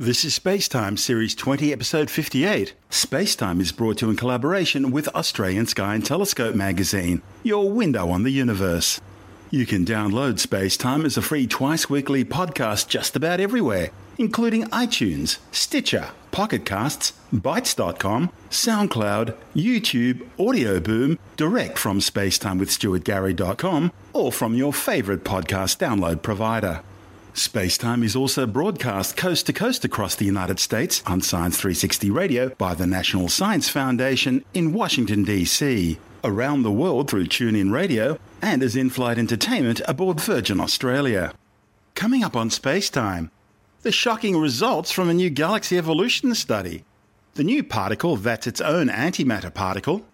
This 0.00 0.24
is 0.24 0.38
Spacetime, 0.38 0.98
Series 0.98 1.34
20, 1.34 1.74
Episode 1.74 2.08
58. 2.08 2.72
Spacetime 2.90 3.60
is 3.60 3.70
brought 3.70 3.98
to 3.98 4.06
you 4.06 4.10
in 4.10 4.16
collaboration 4.16 4.90
with 4.90 5.08
Australian 5.08 5.66
Sky 5.66 5.94
and 5.94 6.02
Telescope 6.02 6.54
magazine, 6.54 7.20
your 7.42 7.70
window 7.70 8.08
on 8.08 8.22
the 8.22 8.30
universe. 8.30 8.98
You 9.50 9.66
can 9.66 9.84
download 9.84 10.40
Spacetime 10.40 11.04
as 11.04 11.18
a 11.18 11.20
free 11.20 11.46
twice 11.46 11.90
weekly 11.90 12.24
podcast 12.24 12.88
just 12.88 13.14
about 13.14 13.40
everywhere, 13.40 13.90
including 14.16 14.64
iTunes, 14.68 15.36
Stitcher, 15.52 16.12
Pocket 16.30 16.64
Casts, 16.64 17.12
Bytes.com, 17.30 18.30
SoundCloud, 18.48 19.34
YouTube, 19.54 20.26
Audio 20.38 20.80
Boom, 20.80 21.18
direct 21.36 21.76
from 21.76 21.98
spacetimewithstuartgary.com, 21.98 23.92
or 24.14 24.32
from 24.32 24.54
your 24.54 24.72
favourite 24.72 25.24
podcast 25.24 25.76
download 25.76 26.22
provider. 26.22 26.80
Spacetime 27.34 28.02
is 28.02 28.16
also 28.16 28.44
broadcast 28.44 29.16
coast 29.16 29.46
to 29.46 29.52
coast 29.52 29.84
across 29.84 30.16
the 30.16 30.24
United 30.24 30.58
States 30.58 31.00
on 31.06 31.20
Science 31.20 31.56
360 31.56 32.10
Radio 32.10 32.48
by 32.50 32.74
the 32.74 32.86
National 32.86 33.28
Science 33.28 33.68
Foundation 33.68 34.44
in 34.52 34.72
Washington, 34.72 35.22
D.C., 35.22 35.98
around 36.24 36.62
the 36.62 36.72
world 36.72 37.08
through 37.08 37.26
TuneIn 37.26 37.72
Radio, 37.72 38.18
and 38.42 38.62
as 38.64 38.74
in 38.74 38.90
flight 38.90 39.16
entertainment 39.16 39.80
aboard 39.86 40.20
Virgin 40.20 40.60
Australia. 40.60 41.32
Coming 41.94 42.24
up 42.24 42.34
on 42.34 42.50
Spacetime, 42.50 43.30
the 43.82 43.92
shocking 43.92 44.36
results 44.36 44.90
from 44.90 45.08
a 45.08 45.14
new 45.14 45.30
galaxy 45.30 45.78
evolution 45.78 46.34
study, 46.34 46.84
the 47.34 47.44
new 47.44 47.62
particle 47.62 48.16
that's 48.16 48.48
its 48.48 48.60
own 48.60 48.88
antimatter 48.88 49.54
particle, 49.54 50.04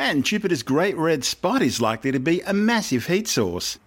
and 0.00 0.24
Jupiter's 0.24 0.64
great 0.64 0.96
red 0.96 1.24
spot 1.24 1.62
is 1.62 1.80
likely 1.80 2.10
to 2.10 2.18
be 2.18 2.40
a 2.40 2.52
massive 2.52 3.06
heat 3.06 3.28
source. 3.28 3.78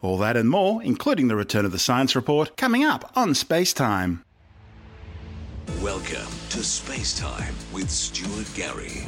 All 0.00 0.16
that 0.18 0.36
and 0.36 0.48
more, 0.48 0.82
including 0.82 1.28
the 1.28 1.34
return 1.36 1.64
of 1.64 1.72
the 1.72 1.78
science 1.78 2.14
report, 2.14 2.56
coming 2.56 2.84
up 2.84 3.10
on 3.16 3.34
Space 3.34 3.72
Time. 3.72 4.24
Welcome 5.82 6.30
to 6.50 6.62
Space 6.62 7.18
Time 7.18 7.54
with 7.72 7.90
Stuart 7.90 8.48
Gary. 8.54 9.04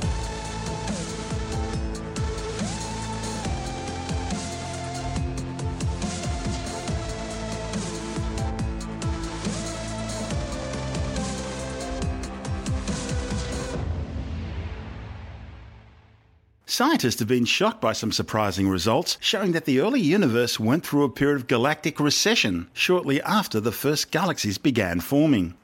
Scientists 16.70 17.18
have 17.18 17.26
been 17.26 17.44
shocked 17.44 17.80
by 17.80 17.92
some 17.92 18.12
surprising 18.12 18.68
results 18.68 19.18
showing 19.20 19.50
that 19.50 19.64
the 19.64 19.80
early 19.80 20.00
universe 20.00 20.60
went 20.60 20.86
through 20.86 21.02
a 21.02 21.08
period 21.08 21.34
of 21.34 21.48
galactic 21.48 21.98
recession 21.98 22.70
shortly 22.72 23.20
after 23.22 23.58
the 23.58 23.72
first 23.72 24.12
galaxies 24.12 24.56
began 24.56 25.00
forming. 25.00 25.54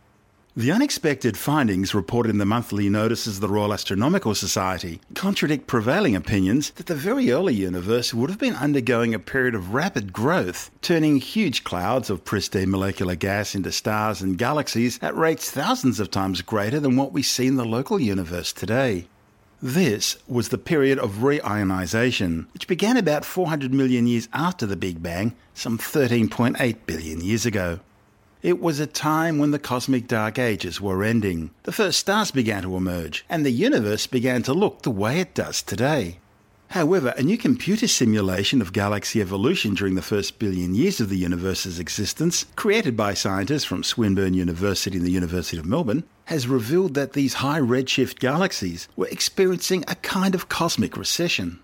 The 0.57 0.73
unexpected 0.73 1.37
findings 1.39 1.95
reported 1.95 2.31
in 2.31 2.39
the 2.39 2.45
monthly 2.45 2.89
notices 2.89 3.37
of 3.37 3.41
the 3.41 3.49
Royal 3.49 3.73
Astronomical 3.73 4.35
Society 4.35 5.01
contradict 5.15 5.69
prevailing 5.69 6.17
opinions 6.17 6.71
that 6.71 6.87
the 6.87 6.97
very 6.97 7.31
early 7.31 7.55
universe 7.55 8.13
would 8.13 8.29
have 8.29 8.41
been 8.41 8.57
undergoing 8.57 9.15
a 9.15 9.21
period 9.21 9.55
of 9.55 9.75
rapid 9.75 10.13
growth, 10.13 10.73
turning 10.83 11.19
huge 11.19 11.63
clouds 11.63 12.11
of 12.11 12.25
pristine 12.25 12.69
molecular 12.69 13.15
gas 13.15 13.55
into 13.55 13.71
stars 13.71 14.23
and 14.23 14.39
galaxies 14.39 14.99
at 15.01 15.17
rates 15.17 15.53
thousands 15.53 16.01
of 16.01 16.11
times 16.11 16.43
greater 16.43 16.81
than 16.81 16.97
what 16.97 17.13
we 17.13 17.23
see 17.23 17.47
in 17.47 17.55
the 17.55 17.65
local 17.65 18.01
universe 18.01 18.53
today. 18.53 19.07
This 19.63 20.19
was 20.29 20.51
the 20.51 20.59
period 20.59 20.99
of 20.99 21.23
reionization, 21.23 22.47
which 22.53 22.69
began 22.69 22.99
about 22.99 23.25
400 23.25 23.73
million 23.73 24.07
years 24.07 24.29
after 24.35 24.67
the 24.67 24.77
Big 24.77 25.03
Bang, 25.03 25.35
some 25.55 25.79
13.8 25.79 26.77
billion 26.85 27.23
years 27.23 27.47
ago. 27.47 27.81
It 28.43 28.61
was 28.61 28.81
a 28.81 28.87
time 28.87 29.39
when 29.39 29.53
the 29.53 29.59
cosmic 29.59 30.09
dark 30.09 30.39
ages 30.39 30.79
were 30.79 31.03
ending, 31.03 31.51
the 31.63 31.73
first 31.73 31.99
stars 31.99 32.31
began 32.31 32.65
to 32.65 32.77
emerge, 32.77 33.25
and 33.31 33.47
the 33.47 33.51
universe 33.51 34.07
began 34.07 34.43
to 34.43 34.53
look 34.53 34.83
the 34.83 34.91
way 34.91 35.21
it 35.21 35.35
does 35.35 35.63
today. 35.63 36.19
However, 36.69 37.15
a 37.17 37.23
new 37.23 37.39
computer 37.39 37.89
simulation 37.89 38.61
of 38.61 38.75
galaxy 38.75 39.23
evolution 39.23 39.73
during 39.73 39.95
the 39.95 40.03
first 40.03 40.39
billion 40.39 40.75
years 40.75 41.01
of 41.01 41.09
the 41.09 41.17
universe's 41.17 41.79
existence, 41.79 42.45
created 42.57 42.95
by 42.95 43.15
scientists 43.15 43.65
from 43.65 43.83
Swinburne 43.83 44.35
University 44.35 44.99
and 44.99 45.07
the 45.07 45.13
University 45.13 45.57
of 45.57 45.65
Melbourne, 45.65 46.05
has 46.27 46.47
revealed 46.47 46.95
that 46.95 47.13
these 47.13 47.35
high 47.35 47.61
redshift 47.61 48.19
galaxies 48.19 48.89
were 48.97 49.09
experiencing 49.09 49.85
a 49.89 49.95
kind 49.97 50.35
of 50.35 50.49
cosmic 50.49 50.97
recession. 50.97 51.59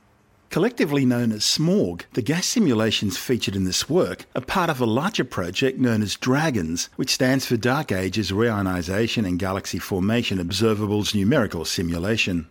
Collectively 0.50 1.06
known 1.06 1.33
as 1.33 1.45
SMAUG, 1.45 2.05
the 2.12 2.21
gas 2.21 2.45
simulations 2.45 3.17
featured 3.17 3.56
in 3.56 3.65
this 3.65 3.89
work 3.89 4.27
are 4.37 4.43
part 4.43 4.69
of 4.69 4.81
a 4.81 4.87
larger 4.87 5.25
project 5.25 5.78
known 5.78 6.03
as 6.03 6.15
DRAGONS, 6.17 6.91
which 6.97 7.15
stands 7.15 7.47
for 7.47 7.56
Dark 7.56 7.91
Ages 7.91 8.31
Reionization 8.31 9.27
and 9.27 9.39
Galaxy 9.39 9.78
Formation 9.78 10.39
Observables 10.39 11.15
Numerical 11.15 11.65
Simulation. 11.65 12.49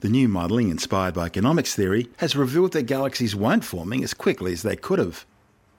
The 0.00 0.08
new 0.08 0.28
modelling, 0.28 0.68
inspired 0.68 1.14
by 1.14 1.26
economics 1.26 1.74
theory, 1.74 2.08
has 2.16 2.34
revealed 2.34 2.72
that 2.72 2.82
galaxies 2.82 3.36
weren't 3.36 3.64
forming 3.64 4.02
as 4.02 4.14
quickly 4.14 4.52
as 4.52 4.62
they 4.62 4.76
could 4.76 4.98
have. 4.98 5.24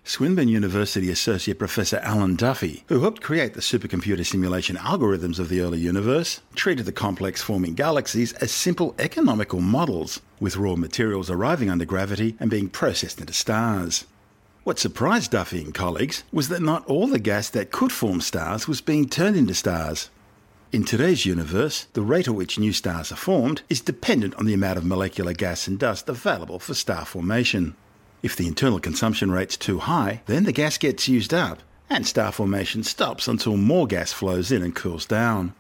Swinburne 0.07 0.49
University 0.49 1.09
Associate 1.09 1.57
Professor 1.57 1.97
Alan 2.03 2.35
Duffy, 2.35 2.83
who 2.89 3.01
helped 3.01 3.23
create 3.23 3.55
the 3.55 3.59
supercomputer 3.59 4.23
simulation 4.23 4.75
algorithms 4.75 5.39
of 5.39 5.49
the 5.49 5.61
early 5.61 5.79
universe, 5.79 6.41
treated 6.53 6.85
the 6.85 6.91
complex 6.91 7.41
forming 7.41 7.73
galaxies 7.73 8.31
as 8.33 8.51
simple 8.51 8.93
economical 8.99 9.61
models, 9.61 10.21
with 10.39 10.57
raw 10.57 10.75
materials 10.75 11.31
arriving 11.31 11.71
under 11.71 11.85
gravity 11.85 12.37
and 12.39 12.51
being 12.51 12.69
processed 12.69 13.19
into 13.19 13.33
stars. 13.33 14.05
What 14.63 14.77
surprised 14.77 15.31
Duffy 15.31 15.61
and 15.63 15.73
colleagues 15.73 16.23
was 16.31 16.49
that 16.49 16.61
not 16.61 16.85
all 16.85 17.07
the 17.07 17.17
gas 17.17 17.49
that 17.49 17.71
could 17.71 17.91
form 17.91 18.21
stars 18.21 18.67
was 18.67 18.81
being 18.81 19.09
turned 19.09 19.35
into 19.35 19.55
stars. 19.55 20.11
In 20.71 20.85
today's 20.85 21.25
universe, 21.25 21.87
the 21.93 22.03
rate 22.03 22.27
at 22.27 22.35
which 22.35 22.59
new 22.59 22.73
stars 22.73 23.11
are 23.11 23.15
formed 23.15 23.63
is 23.69 23.81
dependent 23.81 24.35
on 24.35 24.45
the 24.45 24.53
amount 24.53 24.77
of 24.77 24.85
molecular 24.85 25.33
gas 25.33 25.67
and 25.67 25.79
dust 25.79 26.07
available 26.07 26.59
for 26.59 26.75
star 26.75 27.05
formation. 27.05 27.75
If 28.25 28.35
the 28.35 28.47
internal 28.47 28.79
consumption 28.79 29.29
rate's 29.29 29.55
too 29.55 29.77
high, 29.77 30.23
then 30.25 30.45
the 30.45 30.51
gas 30.51 30.79
gets 30.79 31.07
used 31.07 31.31
up, 31.31 31.59
and 31.91 32.07
star 32.07 32.31
formation 32.31 32.81
stops 32.81 33.27
until 33.27 33.55
more 33.55 33.85
gas 33.85 34.11
flows 34.11 34.51
in 34.51 34.63
and 34.63 34.73
cools 34.73 35.05
down. 35.05 35.53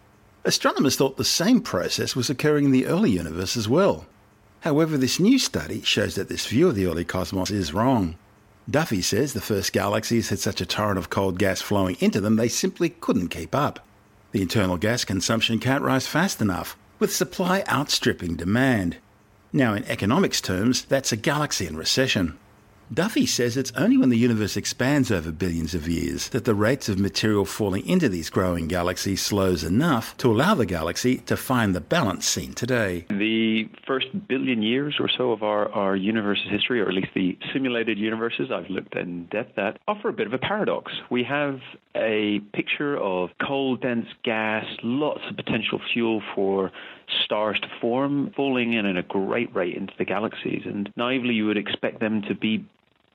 Astronomers 0.43 0.95
thought 0.95 1.17
the 1.17 1.23
same 1.23 1.61
process 1.61 2.15
was 2.15 2.27
occurring 2.27 2.65
in 2.65 2.71
the 2.71 2.87
early 2.87 3.11
universe 3.11 3.55
as 3.55 3.69
well. 3.69 4.07
However, 4.61 4.97
this 4.97 5.19
new 5.19 5.37
study 5.37 5.83
shows 5.83 6.15
that 6.15 6.27
this 6.27 6.47
view 6.47 6.67
of 6.67 6.73
the 6.73 6.87
early 6.87 7.05
cosmos 7.05 7.51
is 7.51 7.71
wrong. 7.71 8.15
Duffy 8.67 9.03
says 9.03 9.33
the 9.33 9.41
first 9.41 9.71
galaxies 9.71 10.29
had 10.29 10.39
such 10.39 10.59
a 10.59 10.65
torrent 10.65 10.97
of 10.97 11.11
cold 11.11 11.37
gas 11.37 11.61
flowing 11.61 11.97
into 11.99 12.19
them 12.19 12.35
they 12.35 12.49
simply 12.49 12.89
couldn't 12.89 13.27
keep 13.27 13.53
up. 13.53 13.85
The 14.31 14.41
internal 14.41 14.77
gas 14.77 15.05
consumption 15.05 15.59
can't 15.59 15.83
rise 15.83 16.07
fast 16.07 16.41
enough, 16.41 16.75
with 16.97 17.13
supply 17.13 17.63
outstripping 17.71 18.37
demand. 18.37 18.97
Now, 19.53 19.75
in 19.75 19.83
economics 19.83 20.41
terms, 20.41 20.83
that's 20.85 21.11
a 21.11 21.15
galaxy 21.15 21.67
in 21.67 21.77
recession. 21.77 22.39
Duffy 22.93 23.25
says 23.25 23.57
it's 23.57 23.71
only 23.75 23.97
when 23.97 24.09
the 24.09 24.17
universe 24.17 24.55
expands 24.55 25.11
over 25.11 25.31
billions 25.31 25.73
of 25.73 25.87
years 25.87 26.29
that 26.29 26.45
the 26.45 26.53
rates 26.53 26.87
of 26.87 26.99
material 26.99 27.43
falling 27.43 27.85
into 27.87 28.07
these 28.07 28.29
growing 28.29 28.67
galaxies 28.67 29.21
slows 29.21 29.63
enough 29.63 30.15
to 30.17 30.31
allow 30.31 30.53
the 30.53 30.67
galaxy 30.67 31.17
to 31.17 31.35
find 31.35 31.73
the 31.73 31.81
balance 31.81 32.27
seen 32.27 32.53
today. 32.53 33.05
The 33.09 33.67
first 33.87 34.07
billion 34.27 34.61
years 34.61 34.97
or 34.99 35.09
so 35.09 35.31
of 35.31 35.41
our, 35.41 35.71
our 35.71 35.95
universe's 35.95 36.47
history, 36.49 36.79
or 36.79 36.87
at 36.87 36.93
least 36.93 37.09
the 37.15 37.37
simulated 37.53 37.97
universes 37.97 38.49
I've 38.53 38.69
looked 38.69 38.95
in 38.95 39.25
depth 39.25 39.57
at, 39.57 39.79
offer 39.87 40.09
a 40.09 40.13
bit 40.13 40.27
of 40.27 40.33
a 40.33 40.37
paradox. 40.37 40.91
We 41.09 41.23
have 41.23 41.59
a 41.95 42.39
picture 42.53 42.97
of 42.97 43.29
cold, 43.45 43.81
dense 43.81 44.07
gas, 44.23 44.65
lots 44.83 45.21
of 45.29 45.35
potential 45.35 45.81
fuel 45.93 46.21
for 46.35 46.71
stars 47.23 47.59
to 47.61 47.67
form, 47.81 48.31
falling 48.35 48.73
in 48.73 48.85
at 48.85 48.97
a 48.97 49.03
great 49.03 49.53
rate 49.55 49.75
into 49.75 49.93
the 49.97 50.05
galaxies. 50.05 50.63
And 50.65 50.91
naively, 50.95 51.33
you 51.33 51.47
would 51.47 51.57
expect 51.57 51.99
them 51.99 52.23
to 52.23 52.35
be 52.35 52.65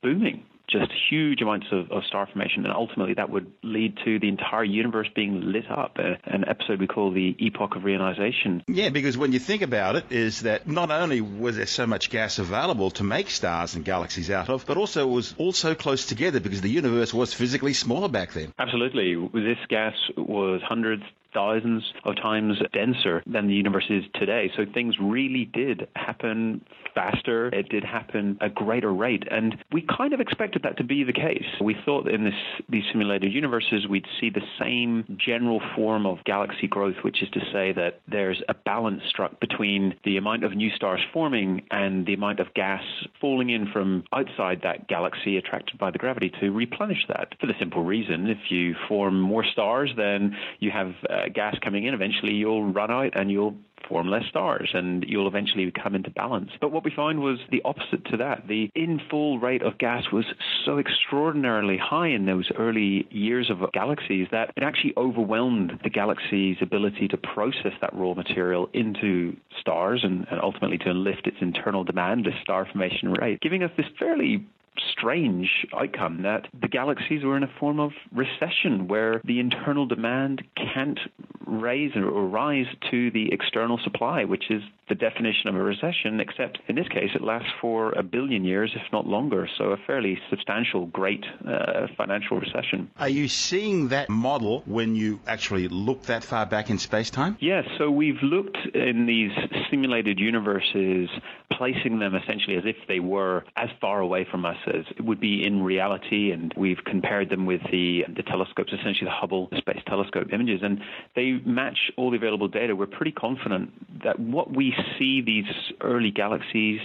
booming 0.02 0.44
just 0.70 0.90
huge 1.10 1.42
amounts 1.42 1.66
of, 1.72 1.90
of, 1.90 2.04
star 2.04 2.26
formation, 2.26 2.64
and 2.64 2.72
ultimately 2.72 3.14
that 3.14 3.30
would 3.30 3.52
lead 3.62 3.96
to 4.04 4.18
the 4.18 4.28
entire 4.28 4.64
universe 4.64 5.08
being 5.14 5.52
lit 5.52 5.70
up. 5.70 5.96
Uh, 5.98 6.14
an 6.24 6.44
episode 6.48 6.80
we 6.80 6.86
call 6.86 7.10
the 7.10 7.34
Epoch 7.38 7.76
of 7.76 7.82
Reionization. 7.82 8.62
Yeah, 8.68 8.90
because 8.90 9.18
when 9.18 9.32
you 9.32 9.38
think 9.38 9.62
about 9.62 9.96
it, 9.96 10.10
is 10.10 10.42
that 10.42 10.68
not 10.68 10.90
only 10.90 11.20
was 11.20 11.56
there 11.56 11.66
so 11.66 11.86
much 11.86 12.10
gas 12.10 12.38
available 12.38 12.90
to 12.92 13.04
make 13.04 13.30
stars 13.30 13.74
and 13.74 13.84
galaxies 13.84 14.30
out 14.30 14.48
of, 14.48 14.66
but 14.66 14.76
also 14.76 15.08
it 15.08 15.12
was 15.12 15.34
all 15.38 15.52
so 15.52 15.74
close 15.74 16.06
together 16.06 16.40
because 16.40 16.60
the 16.60 16.70
universe 16.70 17.12
was 17.12 17.34
physically 17.34 17.74
smaller 17.74 18.08
back 18.08 18.32
then. 18.32 18.52
Absolutely, 18.58 19.16
this 19.34 19.58
gas 19.68 19.94
was 20.16 20.62
hundreds 20.62 21.02
thousands 21.32 21.82
of 22.04 22.16
times 22.16 22.58
denser 22.72 23.22
than 23.26 23.48
the 23.48 23.54
universe 23.54 23.86
is 23.88 24.04
today. 24.14 24.50
So 24.56 24.64
things 24.72 24.96
really 25.00 25.44
did 25.52 25.88
happen 25.96 26.62
faster. 26.94 27.48
It 27.48 27.68
did 27.68 27.84
happen 27.84 28.38
at 28.40 28.50
a 28.50 28.52
greater 28.52 28.92
rate. 28.92 29.24
And 29.30 29.56
we 29.72 29.86
kind 29.96 30.12
of 30.12 30.20
expected 30.20 30.62
that 30.62 30.76
to 30.78 30.84
be 30.84 31.04
the 31.04 31.12
case. 31.12 31.44
We 31.60 31.76
thought 31.84 32.08
in 32.08 32.24
this, 32.24 32.34
these 32.68 32.84
simulated 32.92 33.32
universes 33.32 33.86
we'd 33.88 34.06
see 34.20 34.30
the 34.30 34.42
same 34.58 35.04
general 35.24 35.60
form 35.74 36.06
of 36.06 36.18
galaxy 36.24 36.66
growth, 36.66 36.96
which 37.02 37.22
is 37.22 37.28
to 37.30 37.40
say 37.52 37.72
that 37.72 38.00
there's 38.10 38.42
a 38.48 38.54
balance 38.54 39.02
struck 39.08 39.40
between 39.40 39.94
the 40.04 40.16
amount 40.16 40.44
of 40.44 40.54
new 40.54 40.70
stars 40.74 41.00
forming 41.12 41.62
and 41.70 42.06
the 42.06 42.14
amount 42.14 42.40
of 42.40 42.52
gas 42.54 42.82
falling 43.20 43.50
in 43.50 43.70
from 43.72 44.04
outside 44.12 44.60
that 44.62 44.88
galaxy 44.88 45.36
attracted 45.36 45.78
by 45.78 45.90
the 45.90 45.98
gravity 45.98 46.30
to 46.40 46.50
replenish 46.50 47.04
that. 47.08 47.34
For 47.40 47.46
the 47.46 47.54
simple 47.58 47.84
reason, 47.84 48.26
if 48.26 48.50
you 48.50 48.74
form 48.88 49.20
more 49.20 49.44
stars, 49.44 49.90
then 49.96 50.36
you 50.58 50.70
have 50.70 50.92
Uh, 51.20 51.28
gas 51.28 51.56
coming 51.62 51.84
in. 51.84 51.94
Eventually, 51.94 52.34
you'll 52.34 52.72
run 52.72 52.90
out 52.90 53.12
and 53.14 53.30
you'll 53.30 53.56
form 53.88 54.08
less 54.08 54.24
stars 54.28 54.70
and 54.72 55.04
you'll 55.08 55.26
eventually 55.26 55.70
come 55.70 55.94
into 55.94 56.10
balance. 56.10 56.50
But 56.60 56.70
what 56.70 56.84
we 56.84 56.92
found 56.94 57.20
was 57.20 57.38
the 57.50 57.60
opposite 57.64 58.04
to 58.06 58.16
that. 58.18 58.46
The 58.46 58.70
infall 58.76 59.42
rate 59.42 59.62
of 59.62 59.78
gas 59.78 60.04
was 60.12 60.24
so 60.64 60.78
extraordinarily 60.78 61.76
high 61.76 62.08
in 62.08 62.26
those 62.26 62.50
early 62.56 63.06
years 63.10 63.50
of 63.50 63.58
galaxies 63.72 64.28
that 64.30 64.52
it 64.56 64.62
actually 64.62 64.94
overwhelmed 64.96 65.80
the 65.82 65.90
galaxy's 65.90 66.58
ability 66.60 67.08
to 67.08 67.16
process 67.16 67.72
that 67.80 67.92
raw 67.92 68.14
material 68.14 68.68
into 68.72 69.36
stars 69.60 70.02
and, 70.04 70.26
and 70.30 70.40
ultimately 70.40 70.78
to 70.78 70.92
lift 70.92 71.26
its 71.26 71.38
internal 71.40 71.84
demand, 71.84 72.24
the 72.24 72.32
star 72.42 72.66
formation 72.66 73.12
rate, 73.12 73.40
giving 73.40 73.62
us 73.62 73.70
this 73.76 73.86
fairly 73.98 74.46
strange 74.92 75.48
outcome 75.76 76.22
that 76.22 76.46
the 76.60 76.68
galaxies 76.68 77.24
were 77.24 77.36
in 77.36 77.42
a 77.42 77.50
form 77.58 77.80
of 77.80 77.92
recession 78.12 78.88
where 78.88 79.20
the 79.24 79.40
internal 79.40 79.86
demand 79.86 80.42
can't 80.56 80.98
raise 81.46 81.94
or 81.96 82.26
rise 82.26 82.66
to 82.90 83.10
the 83.10 83.32
external 83.32 83.78
supply, 83.82 84.24
which 84.24 84.50
is 84.50 84.62
the 84.88 84.94
definition 84.94 85.48
of 85.48 85.54
a 85.54 85.62
recession, 85.62 86.20
except 86.20 86.58
in 86.68 86.76
this 86.76 86.88
case 86.88 87.10
it 87.14 87.22
lasts 87.22 87.48
for 87.60 87.92
a 87.92 88.02
billion 88.02 88.44
years, 88.44 88.72
if 88.74 88.92
not 88.92 89.06
longer. 89.06 89.48
So 89.56 89.66
a 89.66 89.76
fairly 89.86 90.18
substantial, 90.28 90.86
great 90.86 91.24
uh, 91.46 91.86
financial 91.96 92.38
recession. 92.38 92.90
Are 92.98 93.08
you 93.08 93.28
seeing 93.28 93.88
that 93.88 94.08
model 94.08 94.62
when 94.66 94.94
you 94.94 95.20
actually 95.26 95.68
look 95.68 96.02
that 96.04 96.24
far 96.24 96.46
back 96.46 96.70
in 96.70 96.78
space 96.78 97.10
time? 97.10 97.36
Yes. 97.40 97.64
So 97.78 97.90
we've 97.90 98.22
looked 98.22 98.58
in 98.74 99.06
these 99.06 99.30
simulated 99.70 100.18
universes, 100.18 101.08
placing 101.52 101.98
them 101.98 102.14
essentially 102.14 102.56
as 102.56 102.64
if 102.64 102.76
they 102.88 103.00
were 103.00 103.44
as 103.56 103.68
far 103.80 104.00
away 104.00 104.26
from 104.30 104.44
us 104.44 104.56
as 104.66 104.84
it 104.96 105.04
would 105.04 105.20
be 105.20 105.44
in 105.44 105.62
reality, 105.62 106.32
and 106.32 106.52
we've 106.56 106.84
compared 106.84 107.30
them 107.30 107.46
with 107.46 107.60
the 107.70 108.04
the 108.14 108.22
telescopes, 108.22 108.72
essentially 108.72 109.06
the 109.06 109.10
Hubble 109.10 109.48
Space 109.56 109.82
Telescope 109.86 110.28
images, 110.32 110.60
and 110.62 110.80
they 111.16 111.32
match 111.44 111.90
all 111.96 112.10
the 112.10 112.16
available 112.16 112.48
data. 112.48 112.74
We're 112.76 112.86
pretty 112.86 113.12
confident 113.12 113.70
that 114.04 114.18
what 114.18 114.54
we 114.54 114.74
see 114.98 115.20
these 115.20 115.44
early 115.80 116.10
galaxies 116.10 116.80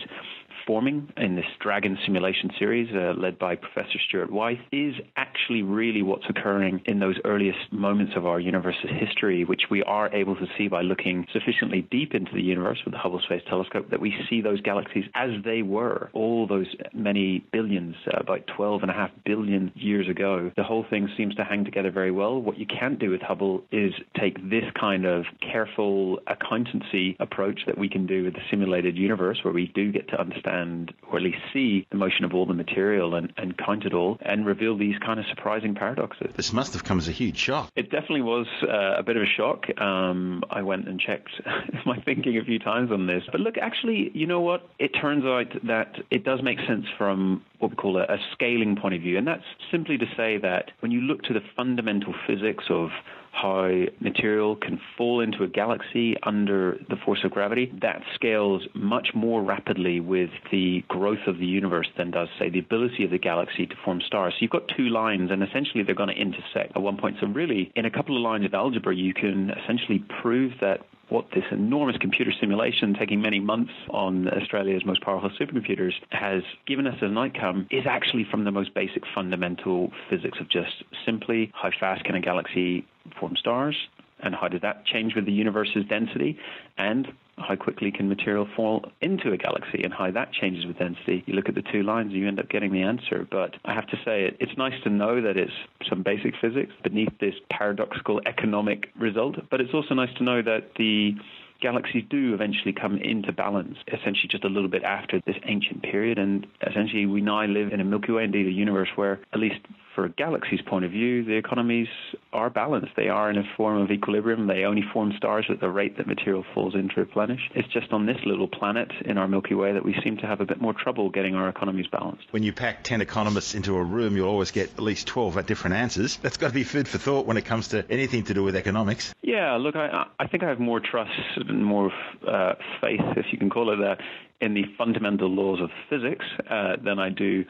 forming 0.65 1.11
in 1.17 1.35
this 1.35 1.45
Dragon 1.59 1.97
simulation 2.05 2.49
series 2.57 2.89
uh, 2.95 3.13
led 3.19 3.37
by 3.37 3.55
Professor 3.55 3.99
Stuart 4.07 4.31
Wyithe 4.31 4.61
is 4.71 4.95
actually 5.15 5.61
really 5.61 6.01
what's 6.01 6.25
occurring 6.29 6.81
in 6.85 6.99
those 6.99 7.15
earliest 7.23 7.71
moments 7.71 8.13
of 8.15 8.25
our 8.25 8.39
universe's 8.39 8.89
history, 8.99 9.43
which 9.43 9.63
we 9.69 9.83
are 9.83 10.13
able 10.13 10.35
to 10.35 10.47
see 10.57 10.67
by 10.67 10.81
looking 10.81 11.27
sufficiently 11.31 11.87
deep 11.91 12.13
into 12.13 12.31
the 12.33 12.41
universe 12.41 12.79
with 12.83 12.93
the 12.93 12.97
Hubble 12.97 13.21
Space 13.25 13.43
Telescope 13.47 13.89
that 13.91 13.99
we 13.99 14.13
see 14.29 14.41
those 14.41 14.61
galaxies 14.61 15.05
as 15.13 15.29
they 15.43 15.61
were 15.61 16.09
all 16.13 16.47
those 16.47 16.67
many 16.93 17.45
billions, 17.51 17.95
uh, 18.07 18.17
about 18.19 18.41
12 18.55 18.81
and 18.81 18.91
a 18.91 18.93
half 18.93 19.11
billion 19.25 19.71
years 19.75 20.09
ago. 20.09 20.51
The 20.55 20.63
whole 20.63 20.85
thing 20.89 21.09
seems 21.17 21.35
to 21.35 21.43
hang 21.43 21.65
together 21.65 21.91
very 21.91 22.11
well. 22.11 22.39
What 22.39 22.57
you 22.57 22.65
can't 22.65 22.99
do 22.99 23.11
with 23.11 23.21
Hubble 23.21 23.63
is 23.71 23.93
take 24.19 24.37
this 24.49 24.65
kind 24.79 25.05
of 25.05 25.25
careful 25.41 26.19
accountancy 26.27 27.15
approach 27.19 27.61
that 27.67 27.77
we 27.77 27.89
can 27.89 28.07
do 28.07 28.23
with 28.23 28.33
the 28.33 28.41
simulated 28.49 28.97
universe 28.97 29.39
where 29.43 29.53
we 29.53 29.71
do 29.75 29.91
get 29.91 30.07
to 30.09 30.19
understand 30.19 30.54
understand 30.55 30.93
or 31.11 31.17
at 31.17 31.23
least 31.23 31.37
see 31.53 31.87
the 31.91 31.97
motion 31.97 32.25
of 32.25 32.33
all 32.33 32.45
the 32.45 32.53
material 32.53 33.15
and, 33.15 33.31
and 33.37 33.57
count 33.57 33.85
it 33.85 33.93
all 33.93 34.17
and 34.21 34.45
reveal 34.45 34.77
these 34.77 34.95
kind 35.05 35.19
of 35.19 35.25
surprising 35.27 35.75
paradoxes. 35.75 36.31
This 36.35 36.51
must 36.51 36.73
have 36.73 36.83
come 36.83 36.97
as 36.97 37.07
a 37.07 37.11
huge 37.11 37.37
shock. 37.37 37.71
It 37.75 37.91
definitely 37.91 38.23
was 38.23 38.47
uh, 38.63 38.97
a 38.97 39.03
bit 39.03 39.15
of 39.15 39.23
a 39.23 39.25
shock. 39.37 39.65
Um, 39.79 40.43
I 40.49 40.61
went 40.61 40.87
and 40.87 40.99
checked 40.99 41.29
my 41.85 41.97
thinking 42.01 42.37
a 42.37 42.43
few 42.43 42.59
times 42.59 42.91
on 42.91 43.07
this. 43.07 43.23
But 43.31 43.41
look, 43.41 43.57
actually, 43.57 44.11
you 44.13 44.25
know 44.25 44.41
what? 44.41 44.67
It 44.79 44.89
turns 44.89 45.23
out 45.25 45.53
that 45.67 45.95
it 46.11 46.23
does 46.23 46.41
make 46.41 46.59
sense 46.67 46.85
from 46.97 47.43
what 47.59 47.71
we 47.71 47.77
call 47.77 47.97
a, 47.97 48.03
a 48.03 48.17
scaling 48.33 48.75
point 48.75 48.95
of 48.95 49.01
view. 49.01 49.17
And 49.17 49.27
that's 49.27 49.43
simply 49.71 49.97
to 49.97 50.05
say 50.17 50.37
that 50.39 50.71
when 50.79 50.91
you 50.91 51.01
look 51.01 51.23
to 51.23 51.33
the 51.33 51.41
fundamental 51.55 52.13
physics 52.27 52.65
of 52.69 52.89
how 53.35 53.69
material 53.99 54.55
can 54.55 54.79
fall 54.97 55.19
into 55.19 55.43
a 55.43 55.47
galaxy 55.47 56.15
under 56.23 56.77
the 56.89 56.95
force 57.03 57.19
of 57.25 57.31
gravity, 57.31 57.71
that 57.81 58.01
scales 58.13 58.63
much 58.73 59.09
more 59.13 59.43
rapidly 59.43 59.99
with 59.99 60.29
the 60.51 60.83
growth 60.87 61.27
of 61.27 61.37
the 61.37 61.45
universe 61.45 61.87
than 61.97 62.11
does, 62.11 62.29
say, 62.39 62.49
the 62.49 62.59
ability 62.59 63.03
of 63.03 63.11
the 63.11 63.17
galaxy 63.17 63.65
to 63.65 63.75
form 63.83 63.99
stars. 64.05 64.33
So 64.33 64.37
you've 64.41 64.51
got 64.51 64.63
two 64.75 64.89
lines, 64.89 65.31
and 65.31 65.43
essentially 65.43 65.83
they're 65.83 65.95
going 65.95 66.15
to 66.15 66.21
intersect 66.21 66.75
at 66.75 66.81
one 66.81 66.97
point. 66.97 67.17
So, 67.19 67.27
really, 67.27 67.71
in 67.75 67.85
a 67.85 67.91
couple 67.91 68.15
of 68.15 68.23
lines 68.23 68.45
of 68.45 68.53
algebra, 68.53 68.95
you 68.95 69.13
can 69.13 69.51
essentially 69.63 70.03
prove 70.21 70.53
that 70.61 70.85
what 71.09 71.25
this 71.33 71.43
enormous 71.51 71.97
computer 71.97 72.31
simulation 72.39 72.93
taking 72.97 73.21
many 73.21 73.39
months 73.39 73.71
on 73.89 74.27
Australia's 74.29 74.85
most 74.85 75.01
powerful 75.01 75.29
supercomputers 75.39 75.93
has 76.09 76.41
given 76.65 76.87
us 76.87 76.95
as 76.97 77.09
an 77.11 77.17
outcome 77.17 77.67
is 77.69 77.85
actually 77.85 78.25
from 78.29 78.43
the 78.43 78.51
most 78.51 78.73
basic 78.73 79.03
fundamental 79.13 79.91
physics 80.09 80.39
of 80.39 80.49
just 80.49 80.83
simply 81.05 81.51
how 81.53 81.69
fast 81.79 82.03
can 82.03 82.15
a 82.15 82.21
galaxy 82.21 82.85
form 83.19 83.35
stars 83.35 83.75
and 84.21 84.33
how 84.33 84.47
does 84.47 84.61
that 84.61 84.85
change 84.85 85.13
with 85.15 85.25
the 85.25 85.31
universe's 85.31 85.85
density 85.87 86.37
and 86.77 87.07
how 87.37 87.55
quickly 87.55 87.91
can 87.91 88.07
material 88.07 88.47
fall 88.55 88.91
into 89.01 89.31
a 89.33 89.37
galaxy 89.37 89.83
and 89.83 89.93
how 89.93 90.09
that 90.11 90.31
changes 90.31 90.65
with 90.65 90.79
density. 90.79 91.23
You 91.25 91.33
look 91.33 91.49
at 91.49 91.55
the 91.55 91.61
two 91.61 91.83
lines, 91.83 92.13
and 92.13 92.21
you 92.21 92.27
end 92.27 92.39
up 92.39 92.49
getting 92.49 92.71
the 92.71 92.81
answer. 92.81 93.27
But 93.29 93.55
I 93.65 93.73
have 93.73 93.87
to 93.87 93.97
say, 94.05 94.35
it's 94.39 94.57
nice 94.57 94.81
to 94.83 94.89
know 94.89 95.21
that 95.21 95.37
it's 95.37 95.51
some 95.89 96.01
basic 96.03 96.33
physics 96.39 96.71
beneath 96.83 97.17
this 97.19 97.35
paradoxical 97.49 98.21
economic 98.25 98.89
result, 98.97 99.35
but 99.49 99.59
it's 99.61 99.73
also 99.73 99.93
nice 99.93 100.13
to 100.17 100.23
know 100.23 100.41
that 100.41 100.75
the 100.77 101.15
galaxies 101.61 102.03
do 102.09 102.33
eventually 102.33 102.73
come 102.73 102.97
into 102.97 103.31
balance, 103.31 103.77
essentially 103.87 104.27
just 104.29 104.43
a 104.43 104.49
little 104.49 104.69
bit 104.69 104.83
after 104.83 105.21
this 105.25 105.37
ancient 105.45 105.83
period. 105.83 106.17
And 106.17 106.45
essentially, 106.65 107.05
we 107.05 107.21
now 107.21 107.45
live 107.45 107.71
in 107.71 107.79
a 107.79 107.85
Milky 107.85 108.11
Way, 108.11 108.25
indeed 108.25 108.47
a 108.47 108.51
universe 108.51 108.89
where, 108.95 109.19
at 109.33 109.39
least 109.39 109.59
for 109.95 110.05
a 110.05 110.09
galaxy's 110.09 110.61
point 110.61 110.85
of 110.85 110.91
view, 110.91 111.23
the 111.23 111.35
economies 111.35 111.87
are 112.33 112.49
balanced. 112.49 112.91
They 112.95 113.07
are 113.07 113.31
in 113.31 113.37
a 113.37 113.43
form 113.55 113.81
of 113.81 113.89
equilibrium. 113.89 114.45
They 114.45 114.65
only 114.65 114.83
form 114.93 115.13
stars 115.17 115.45
at 115.49 115.61
the 115.61 115.69
rate 115.69 115.97
that 115.97 116.05
material 116.05 116.43
falls 116.53 116.75
in 116.75 116.89
to 116.89 116.95
replenish. 116.97 117.39
It's 117.55 117.67
just 117.69 117.91
on 117.93 118.05
this 118.05 118.17
little 118.25 118.47
planet 118.47 118.91
in 119.05 119.17
our 119.17 119.27
Milky 119.27 119.55
Way 119.55 119.73
that 119.73 119.85
we 119.85 119.95
seem 120.03 120.17
to 120.17 120.27
have 120.27 120.41
a 120.41 120.45
bit 120.45 120.61
more 120.61 120.73
trouble 120.73 121.09
getting 121.09 121.35
our 121.35 121.49
economies 121.49 121.87
balanced. 121.87 122.25
When 122.31 122.43
you 122.43 122.53
pack 122.53 122.83
10 122.83 123.01
economists 123.01 123.55
into 123.55 123.75
a 123.77 123.83
room, 123.83 124.17
you'll 124.17 124.29
always 124.29 124.51
get 124.51 124.73
at 124.73 124.79
least 124.79 125.07
12 125.07 125.45
different 125.45 125.77
answers. 125.77 126.17
That's 126.17 126.37
got 126.37 126.49
to 126.49 126.53
be 126.53 126.63
food 126.63 126.87
for 126.87 126.97
thought 126.97 127.25
when 127.25 127.37
it 127.37 127.45
comes 127.45 127.69
to 127.69 127.85
anything 127.89 128.25
to 128.25 128.33
do 128.33 128.43
with 128.43 128.55
economics. 128.55 129.13
Yeah, 129.21 129.55
look, 129.55 129.75
I, 129.75 130.05
I 130.19 130.27
think 130.27 130.43
I 130.43 130.49
have 130.49 130.59
more 130.59 130.79
trust 130.79 131.11
and 131.37 131.63
more 131.63 131.91
uh, 132.27 132.53
faith, 132.81 133.01
if 133.15 133.27
you 133.31 133.37
can 133.37 133.49
call 133.49 133.71
it 133.73 133.77
that, 133.77 133.99
in 134.41 134.53
the 134.53 134.63
fundamental 134.77 135.29
laws 135.29 135.61
of 135.61 135.69
physics 135.89 136.25
uh, 136.49 136.75
than 136.83 136.99
I 136.99 137.09
do 137.09 137.45